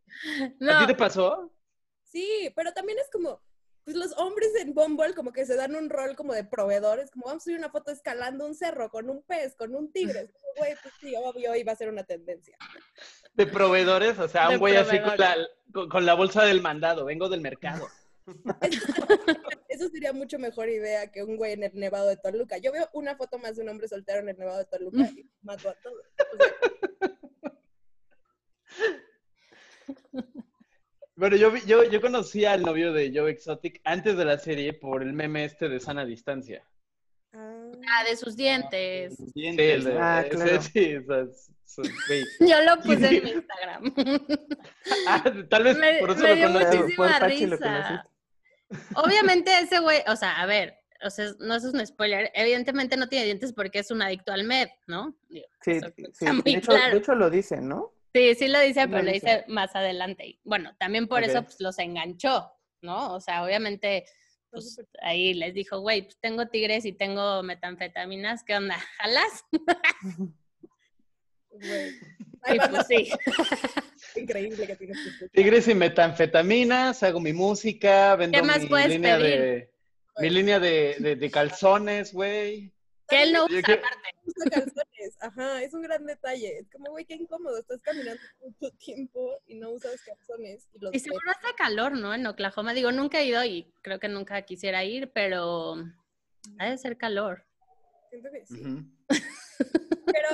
¿A 0.69 0.79
ti 0.79 0.87
te 0.87 0.95
pasó? 0.95 1.51
Sí, 2.05 2.49
pero 2.55 2.71
también 2.71 2.97
es 2.99 3.09
como, 3.11 3.41
pues 3.83 3.97
los 3.97 4.17
hombres 4.17 4.49
en 4.61 4.73
Bumble 4.73 5.13
como 5.13 5.33
que 5.33 5.45
se 5.45 5.57
dan 5.57 5.75
un 5.75 5.89
rol 5.89 6.15
como 6.15 6.33
de 6.33 6.45
proveedores, 6.45 7.11
como 7.11 7.25
vamos 7.25 7.43
a 7.43 7.43
subir 7.43 7.57
una 7.57 7.69
foto 7.69 7.91
escalando 7.91 8.45
un 8.45 8.55
cerro 8.55 8.89
con 8.89 9.09
un 9.09 9.21
pez, 9.23 9.57
con 9.57 9.75
un 9.75 9.91
tigre. 9.91 10.31
Güey, 10.57 10.77
pues 10.81 10.93
sí, 11.01 11.13
obvio, 11.17 11.53
iba 11.53 11.73
a 11.73 11.75
ser 11.75 11.89
una 11.89 12.05
tendencia. 12.05 12.57
De 13.33 13.45
proveedores, 13.45 14.17
o 14.17 14.29
sea, 14.29 14.47
un 14.47 14.59
güey 14.59 14.77
así 14.77 15.01
con 15.01 15.17
la, 15.17 15.35
con 15.89 16.05
la 16.05 16.13
bolsa 16.13 16.45
del 16.45 16.61
mandado, 16.61 17.03
vengo 17.03 17.27
del 17.27 17.41
mercado. 17.41 17.89
Sería 19.99 20.13
mucho 20.13 20.39
mejor 20.39 20.69
idea 20.69 21.11
que 21.11 21.23
un 21.23 21.35
güey 21.35 21.51
en 21.51 21.63
el 21.63 21.71
Nevado 21.73 22.07
de 22.07 22.15
Toluca. 22.15 22.57
Yo 22.57 22.71
veo 22.71 22.87
una 22.93 23.17
foto 23.17 23.37
más 23.37 23.57
de 23.57 23.63
un 23.63 23.69
hombre 23.69 23.89
soltero 23.89 24.21
en 24.21 24.29
el 24.29 24.37
Nevado 24.37 24.59
de 24.59 24.63
Toluca 24.63 25.11
y 25.13 25.29
mato 25.41 25.67
a 25.67 25.73
todos. 25.73 26.05
Bueno, 31.17 31.35
yo, 31.35 31.53
yo, 31.65 31.83
yo 31.83 31.99
conocí 31.99 32.45
al 32.45 32.61
novio 32.61 32.93
de 32.93 33.11
Joe 33.13 33.29
Exotic 33.29 33.81
antes 33.83 34.15
de 34.15 34.23
la 34.23 34.37
serie 34.37 34.71
por 34.71 35.03
el 35.03 35.11
meme 35.11 35.43
este 35.43 35.67
de 35.67 35.81
sana 35.81 36.05
distancia. 36.05 36.63
Ah, 37.33 38.05
de 38.09 38.15
sus 38.15 38.37
dientes. 38.37 39.17
Sí, 39.33 39.47
el 39.47 39.83
de, 39.83 39.97
ah, 39.99 40.25
claro. 40.31 40.61
sí, 40.61 40.95
Yo 42.39 42.61
lo 42.63 42.81
puse 42.81 43.17
en 43.17 43.23
mi 43.25 43.31
Instagram. 43.31 43.93
ah, 45.09 45.23
tal 45.49 45.63
vez 45.65 45.77
por 45.99 46.11
eso 46.11 46.21
me 46.21 46.35
lo 46.47 46.59
dio 46.59 46.83
muchísima 46.83 47.19
risa. 47.19 48.09
Obviamente 48.95 49.51
ese 49.59 49.79
güey, 49.79 50.01
o 50.07 50.15
sea, 50.15 50.41
a 50.41 50.45
ver, 50.45 50.77
o 51.03 51.09
sea, 51.09 51.25
no 51.39 51.55
es 51.55 51.63
un 51.63 51.85
spoiler, 51.85 52.31
evidentemente 52.33 52.97
no 52.97 53.07
tiene 53.07 53.25
dientes 53.25 53.53
porque 53.53 53.79
es 53.79 53.91
un 53.91 54.01
adicto 54.01 54.31
al 54.31 54.43
med, 54.43 54.69
¿no? 54.87 55.15
sí, 55.29 55.79
sí. 56.13 56.25
De, 56.43 56.51
hecho, 56.51 56.73
de 56.73 56.97
hecho 56.97 57.15
lo 57.15 57.29
dicen, 57.29 57.67
¿no? 57.67 57.93
Sí, 58.13 58.35
sí 58.35 58.47
lo 58.47 58.59
dice, 58.59 58.87
pero 58.87 59.03
lo 59.03 59.11
dice 59.11 59.45
más 59.47 59.75
adelante. 59.75 60.39
Bueno, 60.43 60.75
también 60.79 61.07
por 61.07 61.23
eso 61.23 61.43
pues, 61.43 61.59
los 61.59 61.77
enganchó, 61.79 62.51
¿no? 62.81 63.13
O 63.13 63.19
sea, 63.19 63.43
obviamente, 63.43 64.05
pues 64.49 64.81
ahí 65.01 65.33
les 65.35 65.53
dijo, 65.53 65.79
güey, 65.79 66.03
pues 66.03 66.19
tengo 66.19 66.47
tigres 66.47 66.85
y 66.85 66.93
tengo 66.93 67.43
metanfetaminas, 67.43 68.43
¿qué 68.43 68.55
onda? 68.55 68.77
¿Jalas? 68.97 69.45
pues 71.51 72.87
sí. 72.87 73.11
Increíble 74.15 74.67
que 74.67 74.75
tienes 74.75 74.97
que 75.19 75.29
Tigres 75.29 75.67
y 75.67 75.75
metanfetaminas, 75.75 77.03
hago 77.03 77.19
mi 77.19 77.33
música, 77.33 78.15
vendo 78.15 78.41
mi, 78.41 78.87
línea 78.87 79.17
de, 79.17 79.71
mi 80.17 80.29
línea 80.29 80.59
de, 80.59 81.17
de 81.19 81.31
calzones, 81.31 82.13
güey. 82.13 82.73
Que 83.09 83.23
él 83.23 83.33
no 83.33 83.45
usa 83.45 83.59
aparte. 83.59 84.09
Usa 84.23 84.49
calzones, 84.51 85.17
ajá, 85.19 85.63
es 85.63 85.73
un 85.73 85.81
gran 85.81 86.05
detalle. 86.05 86.59
Es 86.59 86.69
como, 86.69 86.91
güey, 86.91 87.05
qué 87.05 87.15
incómodo, 87.15 87.57
estás 87.57 87.81
caminando 87.81 88.21
mucho 88.41 88.71
tiempo 88.77 89.41
y 89.47 89.55
no 89.55 89.71
usas 89.71 89.99
calzones. 90.01 90.67
Y, 90.73 90.79
los 90.79 90.93
y 90.93 90.99
seguro 90.99 91.31
hace 91.31 91.55
calor, 91.55 91.93
¿no? 91.93 92.13
En 92.13 92.27
Oklahoma. 92.27 92.73
Digo, 92.73 92.91
nunca 92.91 93.19
he 93.19 93.25
ido 93.25 93.43
y 93.43 93.73
creo 93.81 93.99
que 93.99 94.09
nunca 94.09 94.43
quisiera 94.43 94.83
ir, 94.83 95.11
pero 95.11 95.83
ha 96.59 96.69
de 96.69 96.77
ser 96.77 96.97
calor. 96.97 97.45
Siento 98.11 98.29
que 98.31 98.45
sí. 98.45 98.61
pero 100.05 100.29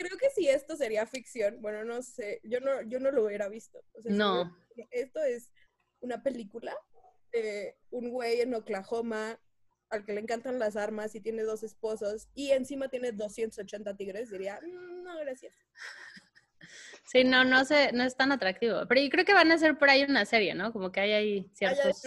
creo 0.00 0.18
que 0.18 0.30
si 0.30 0.48
esto 0.48 0.76
sería 0.76 1.06
ficción, 1.06 1.60
bueno, 1.60 1.84
no 1.84 2.02
sé, 2.02 2.40
yo 2.44 2.60
no, 2.60 2.82
yo 2.82 2.98
no 3.00 3.10
lo 3.10 3.24
hubiera 3.24 3.48
visto. 3.48 3.82
no. 4.04 4.56
esto 4.90 5.22
es 5.22 5.52
una 6.00 6.22
película 6.22 6.74
de 7.32 7.76
un 7.90 8.10
güey 8.10 8.40
en 8.40 8.54
Oklahoma 8.54 9.38
al 9.90 10.04
que 10.04 10.12
le 10.12 10.20
encantan 10.20 10.58
las 10.58 10.76
armas 10.76 11.14
y 11.14 11.20
tiene 11.20 11.42
dos 11.42 11.62
esposos 11.62 12.28
y 12.34 12.52
encima 12.52 12.88
tiene 12.88 13.12
280 13.12 13.96
tigres, 13.96 14.30
diría, 14.30 14.60
mm, 14.62 15.02
no, 15.02 15.18
gracias. 15.18 15.54
Sí, 17.04 17.24
no, 17.24 17.44
no 17.44 17.64
sé, 17.64 17.90
no 17.92 18.04
es 18.04 18.16
tan 18.16 18.30
atractivo. 18.30 18.86
Pero 18.88 19.00
yo 19.00 19.10
creo 19.10 19.24
que 19.24 19.34
van 19.34 19.50
a 19.50 19.54
hacer 19.54 19.76
por 19.76 19.90
ahí 19.90 20.04
una 20.04 20.24
serie, 20.24 20.54
¿no? 20.54 20.72
Como 20.72 20.92
que 20.92 21.00
hay 21.00 21.12
ahí 21.12 21.46
ah, 21.48 21.52
ciertos 21.54 22.02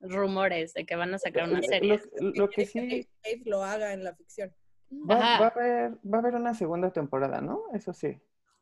rumores 0.00 0.74
de 0.74 0.84
que 0.84 0.96
van 0.96 1.14
a 1.14 1.18
sacar 1.18 1.48
una 1.48 1.62
serie. 1.62 2.00
Lo, 2.18 2.48
que 2.48 2.66
sí... 2.66 3.08
lo 3.44 3.62
haga 3.62 3.92
en 3.92 4.02
la 4.02 4.14
ficción. 4.16 4.52
Va, 4.90 5.36
a 5.36 5.46
haber, 5.46 5.92
va 6.04 6.18
a 6.18 6.20
haber 6.20 6.34
una 6.34 6.54
segunda 6.54 6.90
temporada, 6.92 7.40
¿no? 7.40 7.62
Eso 7.72 7.92
sí. 7.92 8.20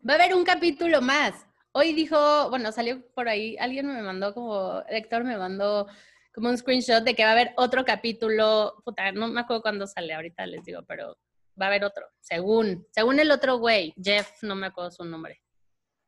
Va 0.09 0.15
a 0.15 0.17
haber 0.17 0.35
un 0.35 0.45
capítulo 0.45 1.01
más. 1.01 1.47
Hoy 1.73 1.93
dijo, 1.93 2.51
bueno, 2.51 2.73
salió 2.73 3.01
por 3.15 3.29
ahí, 3.29 3.57
alguien 3.59 3.87
me 3.87 4.03
mandó 4.03 4.35
como, 4.35 4.83
Héctor 4.89 5.25
me 5.25 5.37
mandó 5.37 5.87
como 6.35 6.51
un 6.51 6.59
screenshot 6.59 7.03
de 7.03 7.15
que 7.15 7.25
va 7.25 7.31
a 7.31 7.33
haber 7.33 7.53
otro 7.57 7.85
capítulo, 7.85 8.75
puta, 8.85 9.13
no 9.13 9.29
me 9.29 9.41
acuerdo 9.41 9.63
cuándo 9.63 9.87
sale, 9.87 10.15
ahorita 10.15 10.47
les 10.47 10.65
digo, 10.65 10.83
pero 10.87 11.17
va 11.61 11.67
a 11.67 11.69
haber 11.69 11.85
otro, 11.85 12.07
según, 12.21 12.87
según 12.91 13.19
el 13.19 13.31
otro 13.31 13.59
güey, 13.59 13.93
Jeff, 14.03 14.43
no 14.43 14.55
me 14.55 14.67
acuerdo 14.67 14.91
su 14.91 15.05
nombre. 15.05 15.43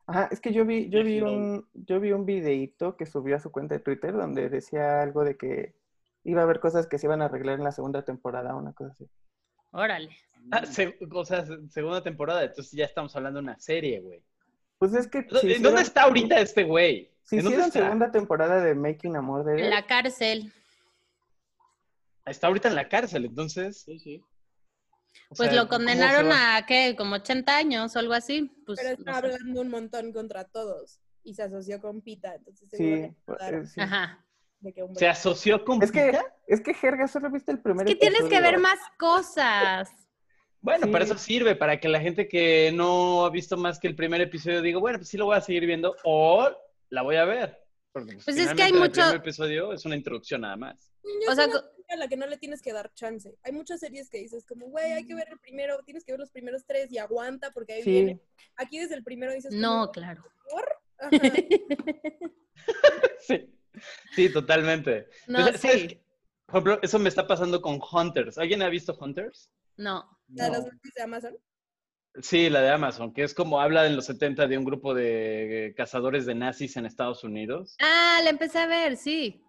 Ajá, 0.07 0.29
es 0.31 0.41
que 0.41 0.53
yo 0.53 0.65
vi, 0.65 0.89
yo 0.89 1.05
vi 1.05 1.21
un, 1.21 1.69
yo 1.73 2.01
vi 2.01 2.13
un 2.13 2.27
videíto 2.27 2.97
que 2.97 3.07
subió 3.07 3.37
a 3.37 3.41
su 3.41 3.53
cuenta 3.53 3.77
de 3.77 3.81
Twitter 3.81 4.13
donde 4.13 4.49
decía 4.49 5.03
algo 5.03 5.25
de 5.25 5.37
que 5.37 5.75
iba 6.25 6.41
a 6.41 6.45
haber 6.45 6.61
cosas 6.61 6.87
que 6.87 6.99
se 6.99 7.07
iban 7.07 7.23
a 7.23 7.27
arreglar 7.27 7.59
en 7.59 7.65
la 7.65 7.73
segunda 7.73 8.05
temporada, 8.05 8.55
una 8.57 8.73
cosa 8.73 8.93
así. 8.93 9.09
Órale. 9.73 10.17
Ah, 10.51 10.63
o 11.13 11.25
sea, 11.25 11.45
segunda 11.69 12.03
temporada, 12.03 12.45
entonces 12.45 12.73
ya 12.73 12.85
estamos 12.85 13.15
hablando 13.15 13.39
de 13.39 13.45
una 13.45 13.59
serie, 13.59 14.01
güey. 14.01 14.23
Pues 14.79 14.95
es 14.95 15.07
que... 15.07 15.23
¿Dónde 15.61 15.83
está 15.83 16.05
ahorita 16.05 16.41
este 16.41 16.65
güey? 16.65 17.11
Si 17.23 17.37
hicieron 17.37 17.71
segunda 17.71 18.11
temporada 18.11 18.61
de 18.61 18.75
Making 18.75 19.17
a 19.17 19.21
Murderer. 19.21 19.65
En 19.65 19.71
la 19.71 19.87
cárcel. 19.87 20.53
Está 22.25 22.49
ahorita 22.49 22.69
en 22.69 22.75
la 22.75 22.89
cárcel, 22.89 23.27
entonces. 23.27 23.83
Sí, 23.83 23.99
sí. 23.99 24.25
pues 25.37 25.55
lo 25.55 25.69
condenaron 25.69 26.33
a, 26.33 26.65
¿qué? 26.67 26.95
Como 26.97 27.17
80 27.17 27.57
años 27.57 27.95
o 27.95 27.99
algo 27.99 28.15
así. 28.15 28.51
Pues, 28.67 28.81
Pero 28.81 28.97
está 28.97 29.19
hablando 29.19 29.61
un 29.61 29.69
montón 29.69 30.13
contra 30.13 30.45
todos. 30.45 30.99
Y 31.23 31.35
se 31.35 31.43
asoció 31.43 31.81
con 31.81 32.01
Pita. 32.01 32.35
Entonces 32.35 32.69
sí, 32.73 33.15
pues, 33.25 33.73
sí. 33.73 33.81
Ajá. 33.81 34.25
¿Se 34.97 35.09
asoció 35.09 35.65
con 35.65 35.83
es? 35.83 35.91
Que, 35.91 36.19
es 36.47 36.61
que, 36.61 36.75
Jerga, 36.75 37.09
solo 37.09 37.31
viste 37.31 37.53
el 37.53 37.61
primer 37.61 37.89
Es 37.89 37.95
que 37.95 38.01
tienes 38.01 38.25
que 38.25 38.41
ver 38.41 38.59
más 38.59 38.79
cosas. 38.99 39.91
Bueno, 40.61 40.91
para 40.91 41.05
eso 41.05 41.17
sirve, 41.17 41.57
para 41.57 41.81
que 41.81 41.89
la 41.89 42.01
gente 42.01 42.29
que 42.29 42.71
no 42.75 43.25
ha 43.25 43.31
visto 43.31 43.57
más 43.57 43.79
que 43.79 43.89
el 43.89 43.97
primer 43.97 44.21
episodio 44.21 44.61
diga, 44.61 44.79
bueno, 44.79 44.99
pues 44.99 45.09
sí 45.09 45.17
lo 45.17 45.25
voy 45.25 45.37
a 45.37 45.41
seguir 45.41 45.65
viendo, 45.65 45.97
o 46.05 46.51
la 46.91 47.03
voy 47.03 47.17
a 47.17 47.25
ver. 47.25 47.59
Porque 47.93 48.13
pues, 48.13 48.27
pues 48.27 48.37
es 48.37 48.53
que 48.53 48.63
hay 48.63 48.73
mucho... 48.73 49.01
El 49.01 49.07
primer 49.07 49.17
episodio 49.17 49.73
es 49.73 49.85
una 49.87 49.97
introducción 49.97 50.43
nada 50.43 50.57
más. 50.57 50.93
o 51.29 51.35
sea, 51.35 51.47
a 51.89 51.97
la 51.97 52.09
que 52.09 52.17
no 52.17 52.27
le 52.27 52.37
tienes 52.37 52.61
que 52.61 52.73
dar 52.73 52.93
chance. 52.95 53.35
Hay 53.43 53.53
muchas 53.53 53.81
series 53.81 54.11
que 54.11 54.19
dices 54.19 54.45
como, 54.45 54.67
güey, 54.67 54.93
hay 54.93 55.07
que 55.07 55.15
ver 55.15 55.29
el 55.31 55.39
primero, 55.39 55.79
tienes 55.83 56.05
que 56.05 56.13
ver 56.13 56.21
los 56.21 56.31
primeros 56.31 56.65
tres 56.67 56.93
y 56.93 56.99
aguanta 56.99 57.51
porque 57.53 57.73
ahí 57.73 57.83
viene. 57.83 58.21
Aquí 58.57 58.79
desde 58.79 58.97
el 58.97 59.03
primero 59.03 59.33
dices... 59.33 59.55
No, 59.55 59.91
claro. 59.91 60.23
sí. 63.27 63.60
Sí, 64.15 64.33
totalmente. 64.33 65.09
No, 65.27 65.47
sí. 65.53 66.01
por 66.47 66.57
ejemplo, 66.57 66.79
eso 66.83 66.99
me 66.99 67.09
está 67.09 67.27
pasando 67.27 67.61
con 67.61 67.81
Hunters. 67.81 68.39
¿Alguien 68.39 68.63
ha 68.63 68.69
visto 68.69 68.97
Hunters? 68.99 69.51
No. 69.77 70.09
¿La 70.29 70.45
de 70.45 70.51
las 70.51 70.65
de 70.65 71.03
Amazon? 71.03 71.37
Sí, 72.21 72.51
la 72.51 72.61
de 72.61 72.71
Amazon, 72.71 73.13
que 73.13 73.23
es 73.23 73.35
como 73.35 73.61
habla 73.61 73.87
en 73.87 73.95
los 73.95 74.07
70 74.07 74.49
de 74.49 74.59
un 74.59 74.65
grupo 74.65 74.95
de 74.95 75.73
cazadores 75.77 76.27
de 76.27 76.35
nazis 76.35 76.77
en 76.77 76.87
Estados 76.87 77.23
Unidos. 77.23 77.77
Ah, 77.81 78.21
la 78.23 78.31
empecé 78.31 78.59
a 78.59 78.67
ver, 78.67 78.97
sí. 78.97 79.45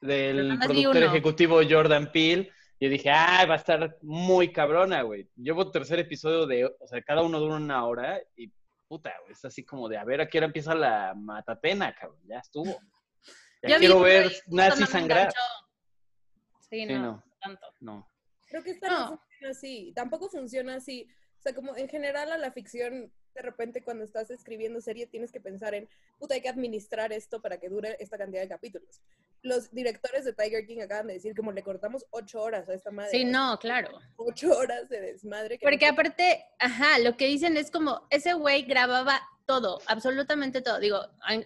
Del 0.00 0.58
productor 0.58 1.02
ejecutivo 1.04 1.60
Jordan 1.68 2.10
Peele. 2.12 2.50
Y 2.78 2.88
dije, 2.88 3.10
ah, 3.10 3.46
va 3.48 3.54
a 3.54 3.58
estar 3.58 3.96
muy 4.02 4.52
cabrona, 4.52 5.00
güey. 5.02 5.30
Llevo 5.36 5.70
tercer 5.70 5.98
episodio 5.98 6.46
de, 6.46 6.66
o 6.66 6.86
sea, 6.86 7.00
cada 7.02 7.22
uno 7.22 7.40
dura 7.40 7.56
una 7.56 7.86
hora 7.86 8.20
y 8.36 8.52
puta, 8.86 9.14
güey, 9.22 9.32
es 9.32 9.44
así 9.44 9.64
como 9.64 9.88
de, 9.88 9.96
a 9.96 10.04
ver, 10.04 10.20
¿a 10.20 10.28
qué 10.28 10.38
hora 10.38 10.48
empieza 10.48 10.74
la 10.74 11.14
matatena, 11.16 11.94
cabrón? 11.94 12.20
Ya 12.26 12.38
estuvo. 12.38 12.78
Ya 13.66 13.78
quiero 13.78 14.00
ver 14.00 14.32
nazis 14.46 14.88
sangrar. 14.88 15.32
Sí, 16.68 16.84
no, 16.86 17.22
tanto. 17.40 17.66
No. 17.80 18.10
Creo 18.48 18.62
que 18.62 18.70
esta 18.70 18.88
no 18.88 19.08
funciona 19.08 19.50
así. 19.50 19.92
Tampoco 19.94 20.28
funciona 20.28 20.74
así 20.76 21.08
sea, 21.46 21.54
como 21.54 21.76
en 21.76 21.88
general 21.88 22.32
a 22.32 22.38
la 22.38 22.50
ficción, 22.50 23.12
de 23.34 23.42
repente 23.42 23.82
cuando 23.82 24.04
estás 24.04 24.30
escribiendo 24.30 24.80
serie 24.80 25.06
tienes 25.06 25.30
que 25.30 25.40
pensar 25.40 25.74
en, 25.74 25.88
puta, 26.18 26.34
hay 26.34 26.40
que 26.40 26.48
administrar 26.48 27.12
esto 27.12 27.40
para 27.40 27.58
que 27.58 27.68
dure 27.68 27.96
esta 28.00 28.18
cantidad 28.18 28.42
de 28.42 28.48
capítulos. 28.48 29.00
los 29.42 29.70
directores 29.70 30.24
de 30.24 30.32
Tiger 30.32 30.66
King 30.66 30.80
acaban 30.80 31.06
de 31.06 31.14
decir 31.14 31.36
como 31.36 31.52
le 31.52 31.62
cortamos 31.62 32.04
ocho 32.10 32.42
horas 32.42 32.68
a 32.68 32.74
esta 32.74 32.90
madre. 32.90 33.12
Sí, 33.12 33.24
no, 33.24 33.56
claro. 33.60 34.00
Ocho 34.16 34.56
horas 34.56 34.88
de 34.88 35.00
desmadre. 35.00 35.58
Porque 35.62 35.86
aparte, 35.86 36.44
ajá, 36.58 36.98
lo 36.98 37.16
que 37.16 37.26
dicen 37.26 37.56
es 37.56 37.70
como, 37.70 38.06
ese 38.10 38.32
güey 38.32 38.62
grababa 38.62 39.20
todo, 39.46 39.80
absolutamente 39.86 40.60
todo. 40.60 40.78
Digo, 40.80 41.00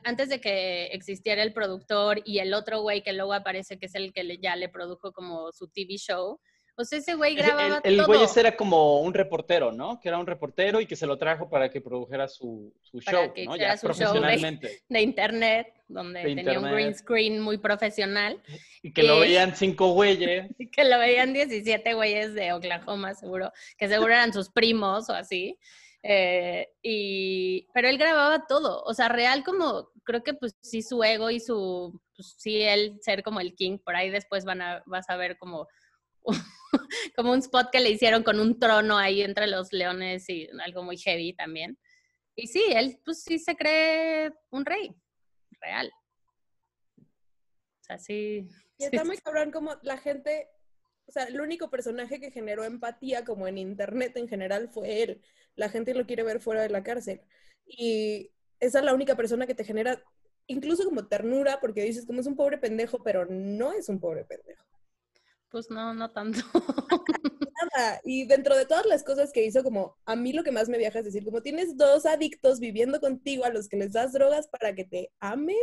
antes 0.04 0.28
de 0.28 0.40
que 0.40 0.86
existiera 0.86 1.42
el 1.42 1.52
productor 1.52 2.20
y 2.24 2.38
el 2.38 2.54
otro 2.54 2.80
güey 2.80 3.02
que 3.02 3.12
luego 3.12 3.34
aparece, 3.34 3.78
que 3.78 3.86
es 3.86 3.94
el 3.94 4.12
que 4.12 4.38
ya 4.38 4.56
le 4.56 4.68
produjo 4.68 5.12
como 5.12 5.52
su 5.52 5.68
TV 5.68 5.96
show, 5.96 6.40
pues 6.74 6.92
ese 6.94 7.14
güey 7.14 7.34
grababa 7.34 7.80
el, 7.84 8.00
el, 8.00 8.06
güey 8.06 8.22
ese 8.22 8.40
era 8.40 8.56
como 8.56 9.02
un 9.02 9.12
reportero, 9.12 9.70
¿no? 9.70 10.00
Que 10.00 10.08
era 10.08 10.18
un 10.18 10.26
reportero 10.26 10.80
y 10.80 10.86
que 10.86 10.96
se 10.96 11.06
lo 11.06 11.18
trajo 11.18 11.50
para 11.50 11.70
que 11.70 11.82
produjera 11.82 12.26
su, 12.26 12.72
su 12.80 13.00
show, 13.00 13.32
¿no? 13.44 13.56
Ya 13.56 13.76
profesionalmente. 13.76 14.80
de, 14.88 15.00
internet, 15.02 15.74
donde 15.88 16.22
tenía 16.22 16.58
un 16.58 16.70
green 16.70 16.94
screen 16.94 17.38
muy 17.38 17.58
profesional. 17.58 18.40
Y 18.82 18.94
que 18.94 19.02
lo 19.02 19.20
veían 19.20 19.54
cinco 19.54 19.92
güeyes. 19.92 20.48
Y 20.58 20.70
que 20.70 20.84
lo 20.84 20.98
veían 20.98 21.34
17 21.34 21.92
güeyes 21.92 22.32
de 22.32 22.54
Oklahoma, 22.54 23.12
seguro. 23.14 23.52
Que 23.76 23.86
seguro 23.86 24.14
eran 24.14 24.32
sus 24.32 24.48
primos 24.48 25.10
o 25.10 25.12
así. 25.12 25.58
Eh, 26.02 26.68
y, 26.82 27.68
pero 27.74 27.88
él 27.88 27.98
grababa 27.98 28.46
todo, 28.46 28.82
o 28.84 28.94
sea, 28.94 29.08
real 29.08 29.44
como, 29.44 29.90
creo 30.02 30.22
que 30.22 30.32
pues 30.32 30.56
sí 30.62 30.80
su 30.80 31.04
ego 31.04 31.30
y 31.30 31.40
su, 31.40 32.00
pues 32.16 32.36
sí 32.38 32.62
él 32.62 32.98
ser 33.02 33.22
como 33.22 33.40
el 33.40 33.54
king, 33.54 33.78
por 33.78 33.94
ahí 33.96 34.08
después 34.08 34.44
van 34.46 34.62
a, 34.62 34.82
vas 34.86 35.10
a 35.10 35.16
ver 35.16 35.36
como 35.36 35.68
como 37.16 37.32
un 37.32 37.38
spot 37.38 37.70
que 37.70 37.80
le 37.80 37.90
hicieron 37.90 38.22
con 38.22 38.40
un 38.40 38.58
trono 38.58 38.96
ahí 38.98 39.22
entre 39.22 39.46
los 39.46 39.72
leones 39.72 40.28
y 40.28 40.48
algo 40.64 40.82
muy 40.82 40.96
heavy 40.98 41.32
también. 41.34 41.78
Y 42.36 42.46
sí, 42.46 42.62
él 42.70 43.00
pues 43.04 43.22
sí 43.22 43.38
se 43.38 43.56
cree 43.56 44.32
un 44.50 44.64
rey 44.64 44.94
real. 45.60 45.90
O 46.98 47.82
sea, 47.82 47.98
sí. 47.98 48.48
Y 48.78 48.84
está 48.84 49.04
muy 49.04 49.18
cabrón 49.18 49.50
como 49.50 49.76
la 49.82 49.98
gente, 49.98 50.48
o 51.10 51.12
sea, 51.12 51.24
el 51.24 51.40
único 51.40 51.70
personaje 51.70 52.20
que 52.20 52.30
generó 52.30 52.62
empatía 52.62 53.24
como 53.24 53.48
en 53.48 53.58
internet 53.58 54.16
en 54.16 54.28
general 54.28 54.68
fue 54.68 55.02
él. 55.02 55.20
La 55.56 55.68
gente 55.68 55.92
lo 55.92 56.06
quiere 56.06 56.22
ver 56.22 56.38
fuera 56.38 56.62
de 56.62 56.68
la 56.68 56.84
cárcel. 56.84 57.20
Y 57.66 58.30
esa 58.60 58.78
es 58.78 58.84
la 58.84 58.94
única 58.94 59.16
persona 59.16 59.44
que 59.44 59.56
te 59.56 59.64
genera 59.64 60.00
incluso 60.46 60.84
como 60.84 61.08
ternura, 61.08 61.58
porque 61.60 61.82
dices 61.82 62.06
como 62.06 62.20
es 62.20 62.28
un 62.28 62.36
pobre 62.36 62.58
pendejo, 62.58 63.02
pero 63.02 63.26
no 63.26 63.72
es 63.72 63.88
un 63.88 63.98
pobre 63.98 64.24
pendejo. 64.24 64.64
Pues 65.48 65.68
no, 65.68 65.92
no 65.94 66.12
tanto. 66.12 66.38
Nada. 67.74 68.00
Y 68.04 68.24
dentro 68.26 68.56
de 68.56 68.66
todas 68.66 68.86
las 68.86 69.02
cosas 69.02 69.32
que 69.32 69.44
hizo, 69.44 69.64
como 69.64 69.96
a 70.04 70.14
mí 70.14 70.32
lo 70.32 70.44
que 70.44 70.52
más 70.52 70.68
me 70.68 70.78
viaja 70.78 71.00
es 71.00 71.06
decir, 71.06 71.24
como 71.24 71.42
tienes 71.42 71.76
dos 71.76 72.06
adictos 72.06 72.60
viviendo 72.60 73.00
contigo 73.00 73.44
a 73.44 73.50
los 73.50 73.68
que 73.68 73.78
les 73.78 73.92
das 73.92 74.12
drogas 74.12 74.46
para 74.46 74.76
que 74.76 74.84
te 74.84 75.10
amen 75.18 75.56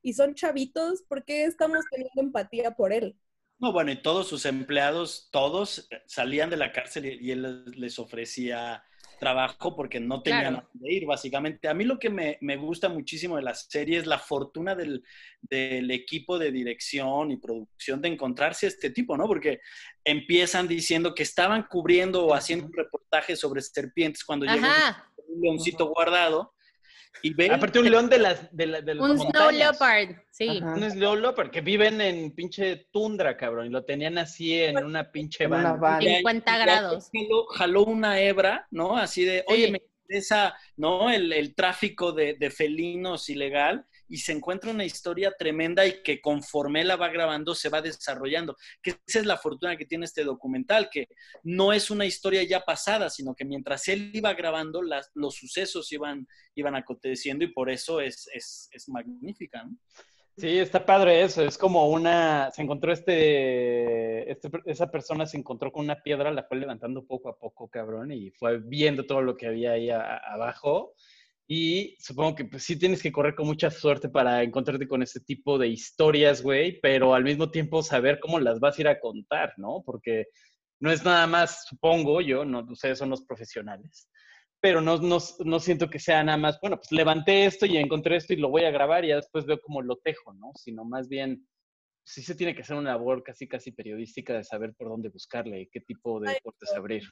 y 0.00 0.12
son 0.12 0.36
chavitos, 0.36 1.02
¿por 1.02 1.24
qué 1.24 1.42
estamos 1.42 1.84
teniendo 1.90 2.20
empatía 2.20 2.76
por 2.76 2.92
él? 2.92 3.16
No, 3.58 3.72
bueno, 3.72 3.90
y 3.90 4.02
todos 4.02 4.28
sus 4.28 4.44
empleados, 4.44 5.28
todos 5.32 5.88
salían 6.06 6.50
de 6.50 6.58
la 6.58 6.72
cárcel 6.72 7.06
y, 7.06 7.30
él 7.30 7.64
les 7.76 7.98
ofrecía 7.98 8.84
trabajo 9.18 9.74
porque 9.74 9.98
no 9.98 10.22
tenían 10.22 10.54
dónde 10.54 10.92
ir, 10.92 11.06
básicamente. 11.06 11.66
A 11.68 11.72
mí 11.72 11.84
lo 11.84 11.98
que 11.98 12.10
me, 12.10 12.56
gusta 12.56 12.90
muchísimo 12.90 13.36
de 13.36 13.42
la 13.42 13.54
serie 13.54 13.98
es 13.98 14.06
la 14.06 14.18
fortuna 14.18 14.74
del, 14.74 15.02
equipo 15.50 16.38
de 16.38 16.52
dirección 16.52 17.30
y 17.30 17.38
producción 17.38 18.02
de 18.02 18.08
encontrarse 18.08 18.66
a 18.66 18.68
este 18.68 18.90
tipo, 18.90 19.16
¿no? 19.16 19.26
Porque 19.26 19.60
empiezan 20.04 20.68
diciendo 20.68 21.14
que 21.14 21.22
estaban 21.22 21.66
cubriendo 21.66 22.26
o 22.26 22.34
haciendo 22.34 22.66
un 22.66 22.74
reportaje 22.74 23.36
sobre 23.36 23.62
serpientes 23.62 24.22
cuando 24.22 24.44
llegó 24.44 24.66
un 25.28 25.40
leoncito 25.40 25.86
guardado 25.86 26.55
Aparte 27.50 27.78
un 27.78 27.90
león 27.90 28.08
de 28.08 28.18
las 28.18 28.48
de, 28.56 28.96
Un 28.98 29.18
snow 29.18 29.50
leopard, 29.50 30.16
sí. 30.30 30.60
Un 30.62 30.90
snow 30.90 31.16
leopard 31.16 31.50
que 31.50 31.60
viven 31.60 32.00
en 32.00 32.32
pinche 32.32 32.88
tundra, 32.90 33.36
cabrón, 33.36 33.66
y 33.66 33.70
lo 33.70 33.84
tenían 33.84 34.18
así 34.18 34.60
en 34.60 34.84
una 34.84 35.10
pinche 35.10 35.46
van. 35.46 35.80
50 36.00 36.58
grados. 36.58 37.10
Jaló, 37.56 37.84
una 37.84 38.20
hebra, 38.20 38.66
¿no? 38.70 38.96
Así 38.96 39.24
de, 39.24 39.44
oye, 39.48 39.70
me 39.70 39.80
interesa, 40.02 40.54
¿no? 40.76 41.10
El, 41.10 41.54
tráfico 41.54 42.12
de, 42.12 42.34
de 42.34 42.50
felinos 42.50 43.28
ilegal 43.28 43.86
y 44.08 44.18
se 44.18 44.32
encuentra 44.32 44.70
una 44.70 44.84
historia 44.84 45.32
tremenda 45.38 45.86
y 45.86 46.02
que 46.02 46.20
conforme 46.20 46.84
la 46.84 46.96
va 46.96 47.08
grabando 47.08 47.54
se 47.54 47.68
va 47.68 47.82
desarrollando. 47.82 48.56
Que 48.82 48.96
esa 49.06 49.20
es 49.20 49.26
la 49.26 49.36
fortuna 49.36 49.76
que 49.76 49.86
tiene 49.86 50.04
este 50.04 50.24
documental, 50.24 50.88
que 50.90 51.08
no 51.42 51.72
es 51.72 51.90
una 51.90 52.06
historia 52.06 52.42
ya 52.42 52.60
pasada, 52.60 53.10
sino 53.10 53.34
que 53.34 53.44
mientras 53.44 53.88
él 53.88 54.10
iba 54.14 54.32
grabando, 54.34 54.82
las, 54.82 55.10
los 55.14 55.34
sucesos 55.34 55.90
iban, 55.92 56.26
iban 56.54 56.76
aconteciendo 56.76 57.44
y 57.44 57.52
por 57.52 57.70
eso 57.70 58.00
es, 58.00 58.28
es, 58.32 58.68
es 58.72 58.88
magnífica. 58.88 59.64
¿no? 59.64 59.76
Sí, 60.38 60.58
está 60.58 60.84
padre 60.84 61.22
eso. 61.22 61.42
Es 61.42 61.56
como 61.56 61.88
una. 61.88 62.50
Se 62.50 62.60
encontró 62.60 62.92
este, 62.92 64.30
este, 64.30 64.50
Esa 64.66 64.90
persona 64.90 65.24
se 65.24 65.38
encontró 65.38 65.72
con 65.72 65.84
una 65.84 66.02
piedra, 66.02 66.30
la 66.30 66.42
fue 66.42 66.58
levantando 66.58 67.06
poco 67.06 67.30
a 67.30 67.38
poco, 67.38 67.68
cabrón, 67.68 68.12
y 68.12 68.30
fue 68.32 68.58
viendo 68.58 69.06
todo 69.06 69.22
lo 69.22 69.34
que 69.34 69.46
había 69.46 69.72
ahí 69.72 69.88
abajo. 69.90 70.94
Y 71.48 71.96
supongo 72.00 72.34
que 72.34 72.44
pues, 72.44 72.64
sí 72.64 72.76
tienes 72.76 73.02
que 73.02 73.12
correr 73.12 73.34
con 73.34 73.46
mucha 73.46 73.70
suerte 73.70 74.08
para 74.08 74.42
encontrarte 74.42 74.88
con 74.88 75.02
ese 75.02 75.20
tipo 75.20 75.58
de 75.58 75.68
historias, 75.68 76.42
güey, 76.42 76.80
pero 76.80 77.14
al 77.14 77.22
mismo 77.22 77.50
tiempo 77.50 77.82
saber 77.82 78.18
cómo 78.20 78.40
las 78.40 78.58
vas 78.58 78.76
a 78.76 78.80
ir 78.80 78.88
a 78.88 78.98
contar, 78.98 79.52
¿no? 79.56 79.82
Porque 79.84 80.26
no 80.80 80.90
es 80.90 81.04
nada 81.04 81.26
más, 81.26 81.64
supongo 81.66 82.20
yo, 82.20 82.44
no, 82.44 82.66
ustedes 82.70 82.98
son 82.98 83.10
los 83.10 83.22
profesionales, 83.22 84.10
pero 84.60 84.80
no, 84.80 84.98
no, 84.98 85.18
no 85.44 85.60
siento 85.60 85.88
que 85.88 86.00
sea 86.00 86.24
nada 86.24 86.36
más, 86.36 86.58
bueno, 86.60 86.76
pues 86.76 86.90
levanté 86.90 87.46
esto 87.46 87.64
y 87.64 87.76
encontré 87.76 88.16
esto 88.16 88.32
y 88.32 88.36
lo 88.36 88.50
voy 88.50 88.64
a 88.64 88.70
grabar 88.70 89.04
y 89.04 89.12
después 89.12 89.46
veo 89.46 89.60
cómo 89.60 89.82
lo 89.82 89.96
tejo, 89.96 90.34
¿no? 90.34 90.50
Sino 90.56 90.84
más 90.84 91.08
bien 91.08 91.46
sí 92.06 92.22
se 92.22 92.36
tiene 92.36 92.54
que 92.54 92.62
hacer 92.62 92.76
una 92.76 92.92
labor 92.92 93.24
casi 93.24 93.48
casi 93.48 93.72
periodística 93.72 94.32
de 94.32 94.44
saber 94.44 94.72
por 94.74 94.88
dónde 94.88 95.08
buscarle 95.08 95.62
y 95.62 95.66
qué 95.66 95.80
tipo 95.80 96.20
de 96.20 96.34
deportes 96.34 96.72
abrir. 96.72 97.02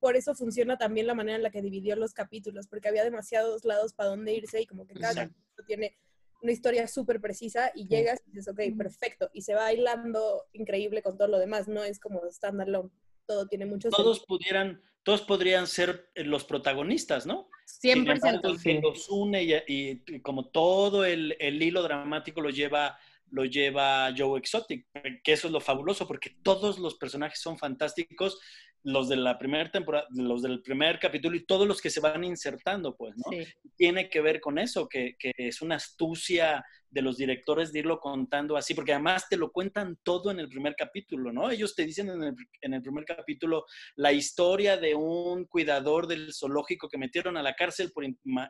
Por 0.00 0.16
eso 0.16 0.34
funciona 0.34 0.76
también 0.76 1.06
la 1.06 1.14
manera 1.14 1.36
en 1.36 1.44
la 1.44 1.50
que 1.50 1.62
dividió 1.62 1.94
los 1.94 2.12
capítulos, 2.12 2.66
porque 2.66 2.88
había 2.88 3.04
demasiados 3.04 3.64
lados 3.64 3.94
para 3.94 4.10
dónde 4.10 4.34
irse 4.34 4.60
y 4.60 4.66
como 4.66 4.86
que 4.86 4.94
cada 4.94 5.14
capítulo 5.14 5.66
tiene 5.66 5.96
una 6.42 6.50
historia 6.50 6.88
súper 6.88 7.20
precisa 7.20 7.70
y 7.76 7.86
llegas 7.86 8.20
y 8.26 8.32
dices, 8.32 8.48
ok, 8.48 8.60
perfecto, 8.76 9.30
y 9.32 9.42
se 9.42 9.54
va 9.54 9.62
bailando 9.62 10.42
increíble 10.52 11.00
con 11.00 11.16
todo 11.16 11.28
lo 11.28 11.38
demás, 11.38 11.68
no 11.68 11.84
es 11.84 12.00
como 12.00 12.20
standalone, 12.28 12.90
todo 13.26 13.46
tiene 13.46 13.66
muchos... 13.66 13.92
Todos 13.92 14.26
pudieran, 14.26 14.82
todos 15.04 15.22
podrían 15.22 15.68
ser 15.68 16.10
eh, 16.16 16.24
los 16.24 16.44
protagonistas, 16.44 17.24
¿no? 17.24 17.48
100%. 17.82 18.62
que 18.62 18.80
los 18.80 19.08
une 19.08 19.64
y, 19.66 20.20
como 20.20 20.50
todo 20.50 21.04
el, 21.04 21.36
el 21.38 21.62
hilo 21.62 21.82
dramático 21.84 22.40
lo 22.40 22.50
lleva 22.50 22.98
lo 23.30 23.44
lleva 23.44 24.12
Joe 24.16 24.38
Exotic, 24.38 24.86
que 25.22 25.32
eso 25.32 25.48
es 25.48 25.52
lo 25.52 25.60
fabuloso, 25.60 26.06
porque 26.06 26.36
todos 26.42 26.78
los 26.78 26.96
personajes 26.96 27.40
son 27.40 27.58
fantásticos, 27.58 28.38
los 28.84 29.08
de 29.08 29.16
la 29.16 29.38
primera 29.38 29.70
temporada, 29.70 30.06
los 30.10 30.42
del 30.42 30.60
primer 30.60 30.98
capítulo 30.98 31.34
y 31.36 31.46
todos 31.46 31.66
los 31.66 31.80
que 31.80 31.90
se 31.90 32.00
van 32.00 32.22
insertando, 32.22 32.94
pues, 32.94 33.14
¿no? 33.16 33.36
Tiene 33.76 34.10
que 34.10 34.20
ver 34.20 34.40
con 34.40 34.58
eso, 34.58 34.88
que, 34.88 35.16
es 35.18 35.62
una 35.62 35.76
astucia 35.76 36.62
de 36.90 37.02
los 37.02 37.16
directores 37.16 37.72
de 37.72 37.80
irlo 37.80 37.98
contando 37.98 38.56
así, 38.56 38.74
porque 38.74 38.92
además 38.92 39.26
te 39.28 39.38
lo 39.38 39.50
cuentan 39.50 39.98
todo 40.04 40.30
en 40.30 40.38
el 40.38 40.48
primer 40.48 40.76
capítulo, 40.76 41.32
¿no? 41.32 41.50
Ellos 41.50 41.74
te 41.74 41.86
dicen 41.86 42.10
en 42.10 42.22
el, 42.22 42.34
en 42.60 42.74
el 42.74 42.82
primer 42.82 43.04
capítulo 43.04 43.64
la 43.96 44.12
historia 44.12 44.76
de 44.76 44.94
un 44.94 45.46
cuidador 45.46 46.06
del 46.06 46.32
zoológico 46.32 46.88
que 46.88 46.98
metieron 46.98 47.36
a 47.36 47.42
la 47.42 47.54
cárcel 47.54 47.90
por 47.90 48.04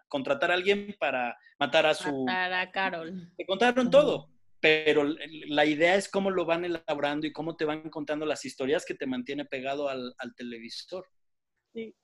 contratar 0.09 0.51
a 0.51 0.55
alguien 0.55 0.95
para 0.99 1.39
matar 1.59 1.87
a 1.87 1.95
su... 1.95 2.25
Matar 2.25 2.53
a 2.53 2.71
Carol. 2.71 3.33
Te 3.37 3.47
contaron 3.47 3.89
todo 3.89 4.34
pero 4.64 5.05
la 5.05 5.66
idea 5.66 5.94
es 5.94 6.09
cómo 6.09 6.31
lo 6.31 6.46
van 6.46 6.64
elaborando 6.64 7.27
y 7.27 7.33
cómo 7.35 7.55
te 7.55 7.66
van 7.66 7.90
contando 7.90 8.24
las 8.24 8.46
historias 8.46 8.87
que 8.87 8.94
te 8.94 9.05
mantiene 9.05 9.44
pegado 9.44 9.90
al, 9.90 10.14
televisor. 10.38 11.07
Sí. 11.74 11.94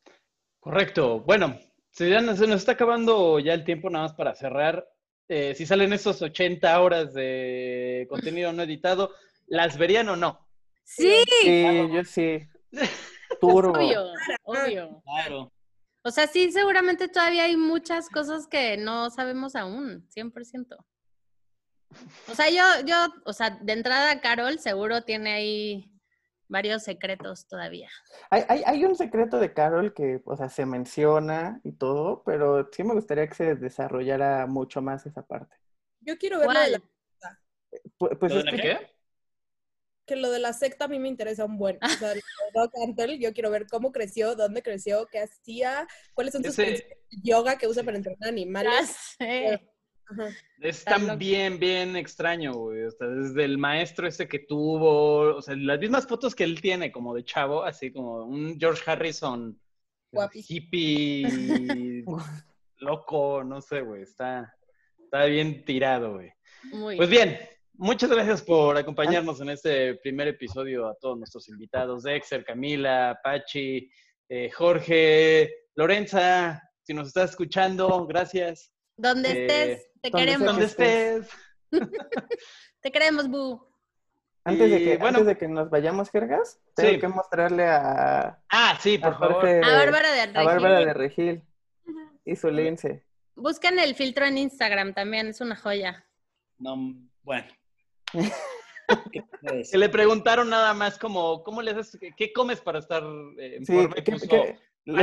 Correcto. 0.59 1.21
Bueno, 1.21 1.59
se, 1.91 2.11
nos 2.21 2.39
está 2.39 2.73
acabando 2.73 3.39
ya 3.39 3.55
el 3.55 3.65
tiempo 3.65 3.89
nada 3.89 4.09
más 4.09 4.15
para 4.15 4.35
cerrar. 4.35 4.87
Eh, 5.27 5.55
si 5.55 5.65
salen 5.65 5.95
esos 5.95 6.21
80 6.21 6.79
horas 6.83 7.15
de 7.15 8.07
contenido 8.11 8.53
no 8.53 8.65
editado, 8.65 9.15
¿las 9.47 9.79
verían 9.79 10.11
o 10.11 10.17
no? 10.17 10.47
Sí. 10.85 11.23
Sí, 11.41 11.65
yo 11.95 12.05
sí. 12.05 12.41
Turbo. 13.41 13.73
Obvio, 13.73 14.05
obvio. 14.43 15.03
Claro. 15.03 15.51
O 16.03 16.11
sea, 16.11 16.27
sí, 16.27 16.53
seguramente 16.53 17.09
todavía 17.09 17.45
hay 17.45 17.57
muchas 17.57 18.11
cosas 18.11 18.47
que 18.47 18.77
no 18.77 19.09
sabemos 19.09 19.57
aún, 19.57 20.07
100%. 20.15 20.77
O 22.29 22.35
sea, 22.35 22.49
yo, 22.51 22.87
yo, 22.87 22.97
o 23.25 23.33
sea, 23.33 23.51
de 23.51 23.73
entrada 23.73 24.21
Carol 24.21 24.59
seguro 24.59 25.03
tiene 25.03 25.33
ahí 25.33 25.91
varios 26.51 26.83
secretos 26.83 27.47
todavía. 27.47 27.89
Hay, 28.31 28.45
hay, 28.49 28.63
hay, 28.67 28.85
un 28.85 28.97
secreto 28.97 29.39
de 29.39 29.55
Carol 29.55 29.95
que, 29.95 30.21
o 30.25 30.37
sea, 30.37 30.49
se 30.49 30.67
menciona 30.67 31.61
y 31.65 31.73
todo, 31.73 32.23
pero 32.25 32.69
sí 32.73 32.83
me 32.83 32.95
gustaría 32.95 33.27
que 33.29 33.35
se 33.35 33.55
desarrollara 33.55 34.47
mucho 34.47 34.83
más 34.83 35.07
esa 35.07 35.27
parte. 35.27 35.57
Yo 36.01 36.19
quiero 36.19 36.41
ver 36.41 36.49
lo 36.49 36.61
de 36.61 36.71
la 36.71 36.79
secta. 36.79 37.41
Pues, 37.97 38.13
pues 38.19 38.33
es 38.35 38.45
que, 38.45 38.91
que 40.07 40.17
lo 40.17 40.31
de 40.31 40.41
la 40.41 40.53
secta 40.53 40.87
a 40.87 40.89
mí 40.89 40.99
me 40.99 41.09
interesa 41.09 41.45
un 41.45 41.57
buen. 41.57 41.79
O 41.83 41.89
sea, 41.89 42.15
Doc 42.55 42.73
Antle, 42.85 43.19
yo 43.19 43.33
quiero 43.33 43.51
ver 43.51 43.67
cómo 43.69 43.93
creció, 43.93 44.35
dónde 44.35 44.63
creció, 44.63 45.07
qué 45.07 45.21
hacía, 45.21 45.87
cuáles 46.15 46.33
son 46.33 46.43
sus 46.43 46.57
yoga 47.23 47.57
que 47.59 47.69
usa 47.69 47.85
para 47.85 47.97
entrenar 47.97 48.29
animales. 48.29 49.17
Es 50.61 50.85
también 50.85 51.59
bien 51.59 51.97
extraño, 51.97 52.53
güey. 52.55 52.85
O 52.85 52.91
sea, 52.91 53.07
desde 53.07 53.45
el 53.45 53.59
maestro 53.59 54.07
ese 54.07 54.29
que 54.29 54.41
tuvo, 54.41 55.37
o 55.37 55.43
sea, 55.43 55.57
las 55.57 55.79
mismas 55.79 56.07
fotos 56.07 56.35
que 56.35 56.45
él 56.45 56.61
tiene 56.61 56.93
como 56.93 57.15
de 57.15 57.25
chavo, 57.25 57.63
así 57.65 57.93
como 57.93 58.25
un 58.25 58.59
George 58.59 58.83
Harrison 58.87 59.59
hippie, 60.49 62.05
loco, 62.79 63.45
no 63.45 63.61
sé, 63.61 63.81
güey. 63.83 64.03
Está, 64.03 64.55
está 64.99 65.25
bien 65.25 65.65
tirado, 65.65 66.15
güey. 66.15 66.33
Pues 66.97 67.09
bien, 67.09 67.39
muchas 67.75 68.11
gracias 68.11 68.43
por 68.43 68.77
acompañarnos 68.77 69.41
en 69.41 69.51
este 69.51 69.95
primer 69.97 70.29
episodio 70.29 70.87
a 70.89 70.95
todos 70.97 71.19
nuestros 71.19 71.49
invitados, 71.49 72.03
Dexter, 72.03 72.45
Camila, 72.45 73.19
Pachi, 73.23 73.91
eh, 74.29 74.51
Jorge, 74.51 75.51
Lorenza, 75.75 76.63
si 76.83 76.93
nos 76.95 77.09
estás 77.09 77.31
escuchando, 77.31 78.07
gracias. 78.07 78.73
Donde 78.97 79.31
eh, 79.31 79.47
estés, 79.47 79.90
te 80.03 80.11
queremos. 80.11 80.47
Donde 80.47 80.65
estés. 80.65 81.29
te 82.81 82.91
queremos, 82.91 83.29
Bu. 83.29 83.71
Antes, 84.45 84.71
de 84.71 84.79
que, 84.79 84.99
antes 85.05 85.27
de 85.27 85.37
que 85.37 85.49
nos 85.49 85.69
vayamos, 85.69 86.11
Jergas, 86.11 86.59
tengo 86.75 86.99
que 86.99 87.09
mostrarle 87.09 87.67
a... 87.67 88.43
Ah, 88.49 88.79
sí, 88.81 88.97
por 88.97 89.19
favor. 89.19 89.47
a 89.47 89.61
Bárbara 89.61 90.13
de 90.13 90.27
Regil. 90.27 90.39
A 90.39 90.45
Bárbara 90.45 90.79
de 90.81 90.95
Regil 90.95 91.43
y 92.25 92.37
su 92.37 92.51
lince. 92.51 93.05
Buscan 93.35 93.79
el 93.79 93.95
filtro 93.95 94.25
en 94.25 94.39
Instagram 94.39 94.95
también, 94.95 95.29
es 95.29 95.41
una 95.43 95.57
joya. 95.57 96.07
No, 96.59 96.77
bueno. 97.23 97.49
Se 99.65 99.79
le 99.79 99.89
preguntaron 99.89 100.49
nada 100.51 100.75
más 100.75 100.99
como, 100.99 101.45
¿cómo 101.45 101.63
le 101.63 101.73
haces? 101.73 101.99
¿Qué 102.17 102.33
comes 102.33 102.61
para 102.61 102.79
estar 102.79 103.03
eh, 103.39 103.57
en 103.57 103.67
forma 103.67 103.95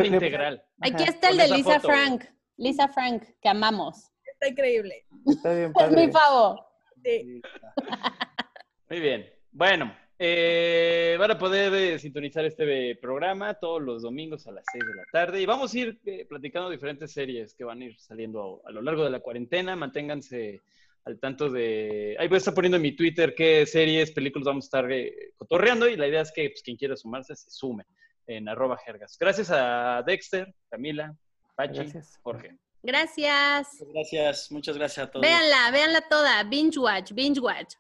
integral? 0.06 0.64
Aquí 0.82 1.04
está 1.04 1.30
el 1.30 1.38
de 1.38 1.48
Lisa 1.50 1.80
Frank. 1.80 2.26
Lisa 2.58 2.88
Frank, 2.88 3.24
que 3.42 3.50
amamos. 3.50 4.12
Está 4.40 4.50
increíble. 4.50 5.04
Está 5.26 5.54
bien 5.56 5.74
Es 5.80 5.92
mi 5.92 6.12
favor. 6.12 6.60
Sí. 7.04 7.42
Muy 8.90 9.00
bien. 9.00 9.26
Bueno, 9.52 9.96
eh, 10.20 11.16
van 11.18 11.32
a 11.32 11.38
poder 11.40 11.74
eh, 11.74 11.98
sintonizar 11.98 12.46
este 12.46 12.96
programa 12.98 13.56
todos 13.56 13.82
los 13.82 14.04
domingos 14.04 14.46
a 14.46 14.52
las 14.52 14.64
6 14.72 14.84
de 14.86 14.96
la 14.96 15.04
tarde 15.12 15.42
y 15.42 15.48
vamos 15.48 15.74
a 15.74 15.80
ir 15.80 16.00
eh, 16.06 16.26
platicando 16.30 16.70
diferentes 16.70 17.12
series 17.12 17.56
que 17.56 17.64
van 17.64 17.82
a 17.82 17.86
ir 17.86 18.00
saliendo 18.00 18.62
a, 18.66 18.72
lo 18.72 18.84
largo 18.84 19.04
de 19.04 19.10
la 19.10 19.22
cuarentena. 19.22 19.76
Manténganse 19.76 20.62
al 21.06 21.20
tanto 21.20 21.50
de... 21.50 22.16
Ahí 22.20 22.28
voy 22.28 22.36
a 22.36 22.38
estar 22.38 22.54
poniendo 22.54 22.78
en 22.78 22.84
mi 22.84 22.96
Twitter 22.96 23.34
qué 23.34 23.66
series, 23.66 24.12
películas 24.12 24.46
vamos 24.46 24.66
a 24.66 24.68
estar 24.68 24.88
cotorreando 25.36 25.90
y 25.90 25.98
la 25.98 26.08
idea 26.08 26.22
es 26.22 26.32
que 26.32 26.52
pues, 26.52 26.62
quien 26.62 26.78
quiera 26.78 26.96
sumarse 26.96 27.36
se 27.36 27.50
sume 27.50 27.86
en 28.28 28.48
arroba 28.48 28.78
jergas. 28.78 29.18
Gracias 29.20 29.50
a 29.50 30.04
Dexter, 30.06 30.54
Camila, 30.70 31.16
Pachi, 31.56 31.92
Jorge. 32.22 32.56
Gracias. 32.84 33.68
Gracias, 33.94 34.52
muchas 34.52 34.78
gracias 34.78 35.08
a 35.08 35.12
todos. 35.12 35.26
Véanla, 35.26 35.72
véanla 35.72 36.02
toda. 36.02 36.44
Binge 36.44 36.78
watch, 36.78 37.12
binge 37.12 37.40
watch. 37.40 37.74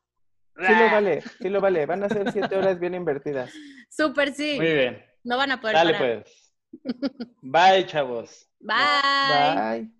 Sí 0.59 0.73
lo 0.73 0.89
vale, 0.91 1.21
sí 1.21 1.49
lo 1.49 1.61
vale. 1.61 1.85
Van 1.85 2.03
a 2.03 2.09
ser 2.09 2.31
siete 2.31 2.55
horas 2.55 2.79
bien 2.79 2.95
invertidas. 2.95 3.51
Súper, 3.89 4.33
sí. 4.33 4.55
Muy 4.55 4.73
bien. 4.73 5.05
No 5.23 5.37
van 5.37 5.51
a 5.51 5.61
poder. 5.61 5.75
Dale 5.75 5.93
parar. 5.93 6.23
pues. 6.23 6.53
Bye, 7.41 7.85
chavos. 7.85 8.49
Bye. 8.59 8.75
Bye. 9.55 9.97